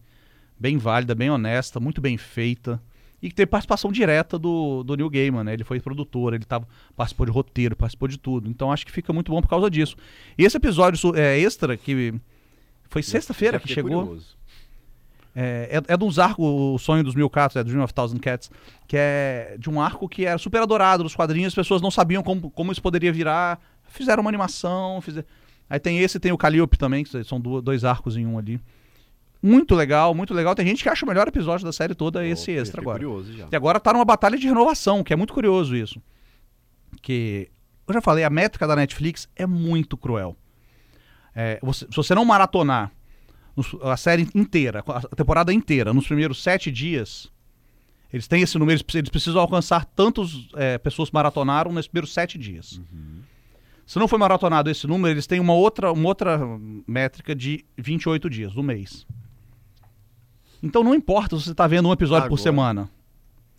bem 0.60 0.78
válida, 0.78 1.14
bem 1.16 1.30
honesta, 1.30 1.80
muito 1.80 2.02
bem 2.02 2.18
feita. 2.18 2.82
E 3.22 3.30
que 3.30 3.36
teve 3.36 3.48
participação 3.48 3.92
direta 3.92 4.38
do, 4.38 4.84
do 4.84 4.96
Neil 4.96 5.10
Gaiman, 5.10 5.44
né? 5.44 5.54
Ele 5.54 5.64
foi 5.64 5.80
produtor, 5.80 6.34
ele 6.34 6.46
tava, 6.46 6.68
participou 6.96 7.26
de 7.26 7.32
roteiro, 7.32 7.76
participou 7.76 8.08
de 8.08 8.18
tudo. 8.18 8.48
Então 8.48 8.72
acho 8.72 8.86
que 8.86 8.92
fica 8.92 9.12
muito 9.12 9.32
bom 9.32 9.42
por 9.42 9.50
causa 9.50 9.70
disso. 9.70 9.96
E 10.38 10.44
esse 10.44 10.56
episódio 10.56 11.16
é, 11.16 11.40
extra, 11.40 11.76
que 11.76 12.14
foi 12.90 13.02
sexta-feira 13.02 13.60
que 13.60 13.68
chegou. 13.68 14.06
curioso. 14.06 14.38
É, 15.40 15.80
é, 15.88 15.94
é 15.94 15.98
de 15.98 16.04
uns 16.04 16.18
arcos, 16.18 16.44
o 16.44 16.80
sonho 16.80 17.04
dos 17.04 17.14
mil 17.14 17.30
gatos, 17.30 17.56
é 17.56 17.64
Dream 17.64 17.84
of 17.84 17.94
Thousand 17.94 18.18
Cats, 18.18 18.50
que 18.88 18.98
é 18.98 19.56
de 19.60 19.70
um 19.70 19.80
arco 19.80 20.10
que 20.10 20.26
era 20.26 20.40
super 20.40 20.62
adorado 20.64 21.04
nos 21.04 21.16
quadrinhos, 21.16 21.50
as 21.50 21.56
pessoas 21.56 21.80
não 21.80 21.92
sabiam 21.92 22.24
como, 22.24 22.50
como 22.50 22.72
isso 22.72 22.82
poderia 22.82 23.14
virar, 23.14 23.60
fizeram 23.88 24.22
uma 24.22 24.32
animação, 24.32 25.00
fizer... 25.00 25.24
aí 25.70 25.80
tem 25.80 26.00
esse 26.00 26.18
e 26.18 26.20
tem 26.20 26.32
o 26.32 26.38
Calliope 26.40 26.76
também, 26.76 27.04
que 27.04 27.24
são 27.24 27.40
dois 27.40 27.86
arcos 27.86 28.18
em 28.18 28.26
um 28.26 28.40
ali. 28.40 28.60
Muito 29.42 29.76
legal, 29.76 30.14
muito 30.16 30.34
legal. 30.34 30.56
Tem 30.56 30.66
gente 30.66 30.82
que 30.84 30.90
acha 30.90 31.06
o 31.06 31.08
melhor 31.08 31.28
episódio 31.28 31.66
da 31.66 31.72
série 31.72 31.94
toda 31.94 32.26
esse 32.26 32.52
extra 32.52 32.82
agora. 32.82 33.00
E 33.52 33.56
agora 33.56 33.80
tá 33.80 33.94
numa 33.94 34.06
batalha 34.06 34.38
de 34.38 34.48
renovação, 34.48 35.04
que 35.04 35.14
é 35.14 35.16
muito 35.16 35.34
curioso 35.34 35.76
isso. 35.76 36.02
Que 37.02 37.50
eu 37.88 37.94
já 37.94 38.02
falei, 38.02 38.24
a 38.24 38.30
métrica 38.30 38.68
da 38.68 38.76
Netflix 38.76 39.28
é 39.36 39.46
muito 39.46 39.96
cruel. 39.98 40.36
É, 41.36 41.60
você- 41.62 41.86
se 41.90 41.96
você 41.96 42.16
não 42.16 42.26
maratonar 42.26 42.92
nos- 43.56 43.76
a 43.84 43.96
série 43.96 44.28
inteira, 44.34 44.84
a 44.88 45.16
temporada 45.16 45.54
inteira, 45.54 45.94
nos 45.94 46.08
primeiros 46.08 46.42
sete 46.42 46.72
dias, 46.72 47.32
eles 48.12 48.28
têm 48.28 48.42
esse 48.42 48.58
número, 48.58 48.74
eles 48.74 48.82
precis- 48.82 49.00
eles 49.00 49.10
precisam 49.10 49.40
alcançar 49.42 49.86
tantos 49.86 50.50
é, 50.56 50.78
pessoas 50.80 51.10
que 51.10 51.14
maratonaram 51.16 51.72
nesses 51.72 51.88
primeiros 51.88 52.14
sete 52.14 52.38
dias. 52.38 52.82
Se 53.86 54.00
não 54.00 54.08
foi 54.08 54.18
maratonado 54.20 54.70
esse 54.70 54.86
número, 54.88 55.14
eles 55.14 55.28
têm 55.28 55.40
uma 55.40 55.54
outra, 55.54 55.92
uma 55.94 56.08
outra 56.10 56.40
métrica 56.88 57.34
de 57.36 57.64
28 57.78 58.30
dias, 58.30 58.52
do 58.54 58.62
mês. 58.64 59.06
Então 60.62 60.84
não 60.84 60.96
importa 60.96 61.38
se 61.38 61.44
você 61.44 61.52
está 61.52 61.68
vendo 61.68 61.88
um 61.88 61.94
episódio 61.94 62.28
por 62.28 62.36
Agora. 62.36 62.42
semana. 62.42 62.90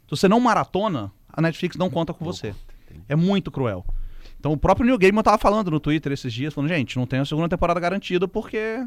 Se 0.05 0.11
você 0.11 0.29
não 0.29 0.41
maratona, 0.41 1.13
a 1.29 1.41
Netflix 1.41 1.77
não 1.77 1.91
conta 1.91 2.13
com 2.13 2.25
você. 2.25 2.55
É 3.09 3.15
muito 3.15 3.51
cruel. 3.51 3.85
Então 4.41 4.53
o 4.53 4.57
próprio 4.57 4.87
Neil 4.87 4.99
Gaiman 4.99 5.23
tava 5.23 5.39
falando 5.39 5.71
no 5.71 5.81
Twitter 5.81 6.13
esses 6.13 6.33
dias, 6.33 6.55
falando, 6.55 6.69
gente, 6.69 6.97
não 6.97 7.07
tem 7.07 7.19
a 7.21 7.25
segunda 7.25 7.49
temporada 7.49 7.79
garantida 7.81 8.27
porque... 8.27 8.87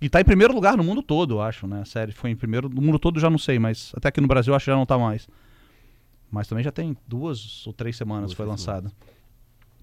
E 0.00 0.08
tá 0.08 0.20
em 0.20 0.24
primeiro 0.24 0.52
lugar 0.52 0.76
no 0.76 0.84
mundo 0.84 1.02
todo, 1.02 1.34
eu 1.34 1.42
acho, 1.42 1.66
né? 1.66 1.80
A 1.80 1.84
série 1.84 2.12
foi 2.12 2.30
em 2.30 2.36
primeiro... 2.36 2.68
No 2.68 2.82
mundo 2.82 2.98
todo 2.98 3.18
já 3.18 3.30
não 3.30 3.38
sei, 3.38 3.58
mas 3.58 3.92
até 3.96 4.08
aqui 4.08 4.20
no 4.20 4.26
Brasil 4.26 4.54
acho 4.54 4.64
que 4.64 4.70
já 4.70 4.76
não 4.76 4.84
tá 4.84 4.98
mais. 4.98 5.26
Mas 6.30 6.46
também 6.46 6.64
já 6.64 6.72
tem 6.72 6.96
duas 7.06 7.66
ou 7.66 7.72
três 7.72 7.96
semanas 7.96 8.24
Duas, 8.24 8.32
que 8.32 8.36
foi 8.36 8.46
lançada. 8.46 8.92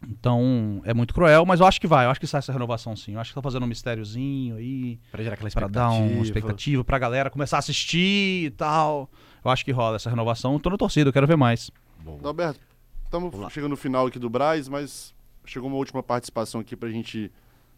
Então, 0.08 0.82
é 0.84 0.94
muito 0.94 1.14
cruel, 1.14 1.46
mas 1.46 1.60
eu 1.60 1.66
acho 1.66 1.80
que 1.80 1.88
vai. 1.88 2.06
Eu 2.06 2.10
acho 2.10 2.20
que 2.20 2.26
sai 2.28 2.40
essa 2.40 2.52
renovação 2.52 2.96
sim. 2.96 3.14
Eu 3.14 3.20
acho 3.20 3.32
que 3.32 3.36
tá 3.36 3.42
fazendo 3.42 3.64
um 3.64 3.68
mistériozinho 3.68 4.56
aí, 4.56 5.00
Pra 5.12 5.22
gerar 5.24 5.36
aquela 5.36 5.50
pra 5.50 5.62
expectativa. 5.66 5.90
dar 6.08 6.14
uma 6.14 6.24
expectativa 6.24 6.84
pra 6.84 6.98
galera 7.00 7.30
começar 7.30 7.58
a 7.58 7.60
assistir 7.60 8.46
e 8.46 8.50
tal. 8.52 9.10
Eu 9.44 9.52
acho 9.52 9.64
que 9.64 9.72
rola 9.72 9.96
essa 9.98 10.10
renovação. 10.10 10.60
Tô 10.60 10.70
na 10.70 10.78
torcida, 10.78 11.10
eu 11.10 11.14
quero 11.14 11.28
ver 11.28 11.38
mais. 11.38 11.70
Bom, 12.04 12.20
Alberto, 12.24 12.60
estamos 13.04 13.32
chegando 13.54 13.72
no 13.72 13.78
final 13.78 14.08
aqui 14.08 14.18
do 14.18 14.30
Braz, 14.30 14.68
mas 14.68 15.14
chegou 15.46 15.70
uma 15.70 15.78
última 15.78 16.02
participação 16.02 16.62
aqui 16.62 16.76
pra 16.76 16.90
gente, 16.90 17.32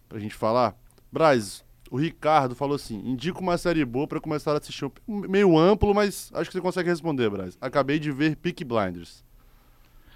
pra 0.08 0.18
gente 0.20 0.34
falar. 0.34 0.76
Braz, 1.12 1.64
o 1.92 1.98
Ricardo 1.98 2.56
falou 2.56 2.76
assim: 2.76 3.00
indica 3.06 3.40
uma 3.40 3.58
série 3.58 3.84
boa 3.84 4.08
pra 4.08 4.22
começar 4.22 4.54
a 4.54 4.58
assistir. 4.58 4.90
Meio 5.08 5.58
amplo, 5.58 5.94
mas 5.94 6.32
acho 6.34 6.50
que 6.50 6.54
você 6.54 6.62
consegue 6.62 6.90
responder, 6.90 7.30
Braz. 7.30 7.58
Acabei 7.60 8.00
de 8.00 8.12
ver 8.12 8.38
Peak 8.38 8.64
Blinders. 8.64 9.24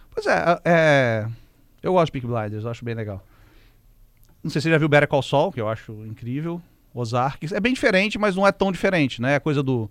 Pois 0.09 0.25
é, 0.25 0.59
é. 0.65 1.27
Eu 1.81 1.93
gosto 1.93 2.07
de 2.07 2.11
Peak 2.19 2.27
Blinders, 2.27 2.63
eu 2.63 2.69
acho 2.71 2.83
bem 2.83 2.95
legal. 2.95 3.23
Não 4.43 4.49
sei 4.51 4.61
se 4.61 4.65
você 4.65 4.71
já 4.71 4.77
viu 4.77 4.87
Better 4.89 5.07
Call 5.07 5.21
Saul, 5.21 5.51
que 5.51 5.59
eu 5.61 5.67
acho 5.67 5.91
incrível. 6.05 6.61
Ozark. 6.93 7.53
É 7.53 7.59
bem 7.59 7.73
diferente, 7.73 8.17
mas 8.17 8.35
não 8.35 8.45
é 8.47 8.51
tão 8.51 8.71
diferente, 8.71 9.21
né? 9.21 9.35
A 9.35 9.39
coisa 9.39 9.61
do. 9.61 9.89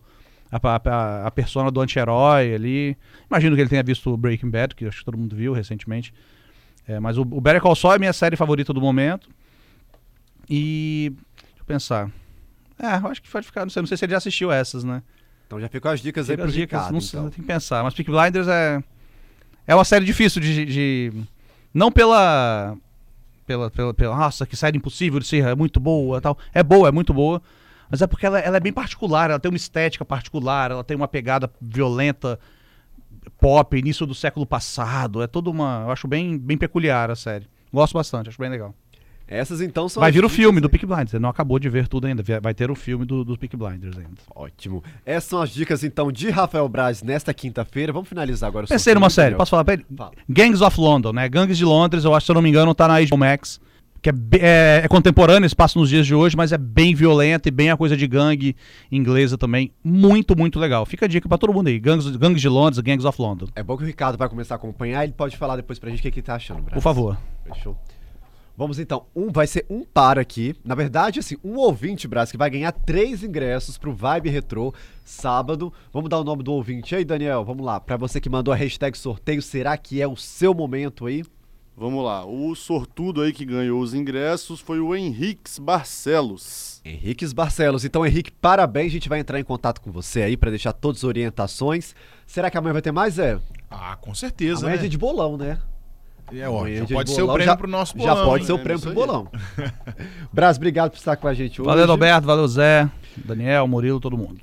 A, 0.50 0.58
a, 0.62 1.26
a 1.26 1.30
persona 1.30 1.70
do 1.70 1.80
anti-herói 1.80 2.54
ali. 2.54 2.96
Imagino 3.30 3.54
que 3.54 3.62
ele 3.62 3.68
tenha 3.68 3.82
visto 3.82 4.16
Breaking 4.16 4.50
Bad, 4.50 4.74
que 4.74 4.86
acho 4.86 4.98
que 5.00 5.04
todo 5.04 5.18
mundo 5.18 5.34
viu 5.36 5.52
recentemente. 5.52 6.12
É, 6.86 6.98
mas 7.00 7.18
o, 7.18 7.22
o 7.22 7.40
Better 7.40 7.60
Call 7.60 7.74
Saul 7.76 7.92
é 7.94 7.96
a 7.96 7.98
minha 7.98 8.12
série 8.12 8.36
favorita 8.36 8.72
do 8.72 8.80
momento. 8.80 9.28
E. 10.48 11.12
Deixa 11.36 11.60
eu 11.60 11.64
pensar. 11.64 12.10
É, 12.78 12.96
eu 12.96 13.08
acho 13.08 13.22
que 13.22 13.28
pode 13.30 13.46
ficar. 13.46 13.62
Não 13.64 13.70
sei, 13.70 13.82
não 13.82 13.86
sei 13.86 13.96
se 13.96 14.04
ele 14.04 14.12
já 14.12 14.18
assistiu 14.18 14.50
essas, 14.52 14.84
né? 14.84 15.02
Então 15.46 15.60
já 15.60 15.68
ficam 15.68 15.90
as 15.92 16.00
dicas 16.00 16.28
aí 16.28 16.34
Fica 16.34 16.42
pro 16.42 16.48
as 16.48 16.54
dicas, 16.54 16.78
Ricardo, 16.78 16.92
não 16.92 17.00
sei, 17.00 17.18
então. 17.20 17.30
tem 17.30 17.40
que 17.40 17.46
pensar. 17.46 17.82
Mas 17.84 17.94
Peak 17.94 18.10
Blinders 18.10 18.48
é. 18.48 18.82
É 19.66 19.74
uma 19.74 19.84
série 19.84 20.04
difícil 20.04 20.40
de. 20.40 20.64
de- 20.64 21.12
não 21.76 21.92
pela, 21.92 22.74
pela. 23.46 23.70
Pela. 23.70 23.92
pela. 23.92 24.16
Nossa, 24.16 24.46
que 24.46 24.56
série 24.56 24.78
impossível 24.78 25.20
de 25.20 25.26
ser, 25.26 25.44
é 25.44 25.54
muito 25.54 25.78
boa 25.78 26.22
tal. 26.22 26.38
É 26.54 26.62
boa, 26.62 26.88
é 26.88 26.90
muito 26.90 27.12
boa. 27.12 27.42
Mas 27.90 28.00
é 28.00 28.06
porque 28.06 28.24
ela, 28.24 28.38
ela 28.38 28.56
é 28.56 28.60
bem 28.60 28.72
particular, 28.72 29.28
ela 29.28 29.38
tem 29.38 29.50
uma 29.50 29.58
estética 29.58 30.02
particular, 30.02 30.70
ela 30.70 30.82
tem 30.82 30.96
uma 30.96 31.06
pegada 31.06 31.52
violenta, 31.60 32.40
pop, 33.38 33.76
início 33.76 34.06
do 34.06 34.14
século 34.14 34.46
passado. 34.46 35.22
É 35.22 35.26
toda 35.26 35.50
uma. 35.50 35.82
Eu 35.84 35.90
acho 35.90 36.08
bem, 36.08 36.38
bem 36.38 36.56
peculiar 36.56 37.10
a 37.10 37.14
série. 37.14 37.46
Gosto 37.70 37.92
bastante, 37.92 38.30
acho 38.30 38.38
bem 38.38 38.48
legal. 38.48 38.74
Essas 39.28 39.60
então 39.60 39.88
são 39.88 40.00
Vai 40.00 40.12
vir 40.12 40.24
o 40.24 40.28
filme 40.28 40.60
do 40.60 40.66
aí. 40.66 40.70
Peak 40.70 40.86
Blinders. 40.86 41.10
Você 41.10 41.18
não 41.18 41.28
acabou 41.28 41.58
de 41.58 41.68
ver 41.68 41.88
tudo 41.88 42.06
ainda. 42.06 42.22
Vai 42.40 42.54
ter 42.54 42.70
o 42.70 42.74
filme 42.74 43.04
do, 43.04 43.24
do 43.24 43.36
Peak 43.36 43.56
Blinders 43.56 43.96
ainda. 43.96 44.20
Ótimo. 44.34 44.84
Essas 45.04 45.30
são 45.30 45.42
as 45.42 45.50
dicas 45.50 45.82
então 45.82 46.12
de 46.12 46.30
Rafael 46.30 46.68
Braz 46.68 47.02
nesta 47.02 47.34
quinta-feira. 47.34 47.92
Vamos 47.92 48.08
finalizar 48.08 48.48
agora 48.48 48.66
o 48.66 48.68
Pensei 48.68 48.94
numa 48.94 49.10
série, 49.10 49.34
posso 49.34 49.50
falar 49.50 49.64
pra 49.64 49.74
ele? 49.74 49.86
Fala. 49.96 50.12
Gangs 50.28 50.62
of 50.62 50.80
London, 50.80 51.12
né? 51.12 51.28
Gangues 51.28 51.58
de 51.58 51.64
Londres, 51.64 52.04
eu 52.04 52.14
acho, 52.14 52.26
se 52.26 52.30
eu 52.30 52.34
não 52.34 52.42
me 52.42 52.48
engano, 52.48 52.74
tá 52.74 52.86
na 52.86 53.00
HBO 53.00 53.16
Max. 53.16 53.60
que 54.00 54.10
é, 54.10 54.12
é, 54.38 54.80
é 54.84 54.88
contemporâneo, 54.88 55.56
passa 55.56 55.76
nos 55.76 55.88
dias 55.88 56.06
de 56.06 56.14
hoje, 56.14 56.36
mas 56.36 56.52
é 56.52 56.58
bem 56.58 56.94
violenta 56.94 57.48
e 57.48 57.50
bem 57.50 57.70
a 57.70 57.76
coisa 57.76 57.96
de 57.96 58.06
gangue 58.06 58.54
inglesa 58.92 59.36
também. 59.36 59.72
Muito, 59.82 60.38
muito 60.38 60.60
legal. 60.60 60.86
Fica 60.86 61.06
a 61.06 61.08
dica 61.08 61.28
pra 61.28 61.36
todo 61.36 61.52
mundo 61.52 61.66
aí. 61.66 61.80
Gangs, 61.80 62.16
gangues 62.16 62.40
de 62.40 62.48
Londres, 62.48 62.78
Gangs 62.78 63.04
of 63.04 63.20
London. 63.20 63.46
É 63.56 63.62
bom 63.64 63.76
que 63.76 63.82
o 63.82 63.86
Ricardo 63.86 64.16
vai 64.16 64.28
começar 64.28 64.54
a 64.54 64.56
acompanhar, 64.56 65.02
ele 65.02 65.14
pode 65.14 65.36
falar 65.36 65.56
depois 65.56 65.80
pra 65.80 65.90
gente 65.90 65.98
o 65.98 66.02
que, 66.02 66.12
que 66.12 66.20
ele 66.20 66.26
tá 66.26 66.36
achando, 66.36 66.62
Braz. 66.62 66.74
Por 66.74 66.82
favor. 66.82 67.18
Fechou. 67.44 67.76
Vamos 68.56 68.78
então, 68.78 69.04
um 69.14 69.30
vai 69.30 69.46
ser 69.46 69.66
um 69.68 69.84
par 69.84 70.18
aqui. 70.18 70.54
Na 70.64 70.74
verdade, 70.74 71.20
assim, 71.20 71.36
um 71.44 71.56
ouvinte, 71.56 72.08
Brás, 72.08 72.30
que 72.30 72.38
vai 72.38 72.48
ganhar 72.48 72.72
três 72.72 73.22
ingressos 73.22 73.76
pro 73.76 73.92
Vibe 73.92 74.30
Retro 74.30 74.72
sábado. 75.04 75.70
Vamos 75.92 76.08
dar 76.08 76.18
o 76.18 76.24
nome 76.24 76.42
do 76.42 76.52
ouvinte 76.52 76.96
aí, 76.96 77.04
Daniel. 77.04 77.44
Vamos 77.44 77.66
lá. 77.66 77.78
Pra 77.78 77.98
você 77.98 78.18
que 78.18 78.30
mandou 78.30 78.54
a 78.54 78.56
hashtag 78.56 78.96
sorteio, 78.96 79.42
será 79.42 79.76
que 79.76 80.00
é 80.00 80.08
o 80.08 80.16
seu 80.16 80.54
momento 80.54 81.04
aí? 81.04 81.22
Vamos 81.76 82.02
lá. 82.02 82.24
O 82.24 82.54
sortudo 82.54 83.20
aí 83.20 83.30
que 83.34 83.44
ganhou 83.44 83.78
os 83.78 83.92
ingressos 83.92 84.60
foi 84.60 84.80
o 84.80 84.96
Henriques 84.96 85.58
Barcelos. 85.58 86.80
Henriques 86.82 87.34
Barcelos. 87.34 87.84
Então, 87.84 88.06
Henrique, 88.06 88.30
parabéns. 88.30 88.86
A 88.86 88.94
gente 88.94 89.10
vai 89.10 89.20
entrar 89.20 89.38
em 89.38 89.44
contato 89.44 89.82
com 89.82 89.92
você 89.92 90.22
aí 90.22 90.38
pra 90.38 90.48
deixar 90.48 90.72
todas 90.72 91.00
as 91.00 91.04
orientações. 91.04 91.94
Será 92.26 92.50
que 92.50 92.56
amanhã 92.56 92.72
vai 92.72 92.80
ter 92.80 92.92
mais, 92.92 93.18
é? 93.18 93.38
Ah, 93.70 93.94
com 94.00 94.14
certeza, 94.14 94.60
Amanhã 94.62 94.72
é 94.72 94.76
né? 94.76 94.80
dia 94.80 94.88
de 94.88 94.96
bolão, 94.96 95.36
né? 95.36 95.60
É, 96.32 96.48
ó, 96.48 96.58
Amanhã 96.60 96.74
já 96.74 96.78
dia 96.80 96.86
de 96.86 96.94
pode 96.94 97.10
ser 97.10 97.22
o 97.22 97.26
prêmio 97.28 97.44
já- 97.46 97.56
pro 97.56 97.68
nosso 97.68 97.98
Já 97.98 98.14
bolão. 98.14 98.24
pode 98.26 98.42
hein? 98.42 98.46
ser 98.46 98.52
o 98.52 98.58
É, 98.58 98.62
prêmio 98.62 98.82
pro 98.82 98.92
bolão. 98.94 99.28
Brás, 100.32 100.56
obrigado 100.56 100.90
por 100.90 100.96
estar 100.98 101.16
com 101.16 101.28
a 101.28 101.34
gente 101.34 101.60
hoje. 101.60 101.68
Valeu, 101.70 101.86
Roberto. 101.86 102.24
Valeu, 102.24 102.48
Zé. 102.48 102.88
Daniel, 103.16 103.66
Murilo, 103.68 104.00
todo 104.00 104.16
mundo. 104.16 104.38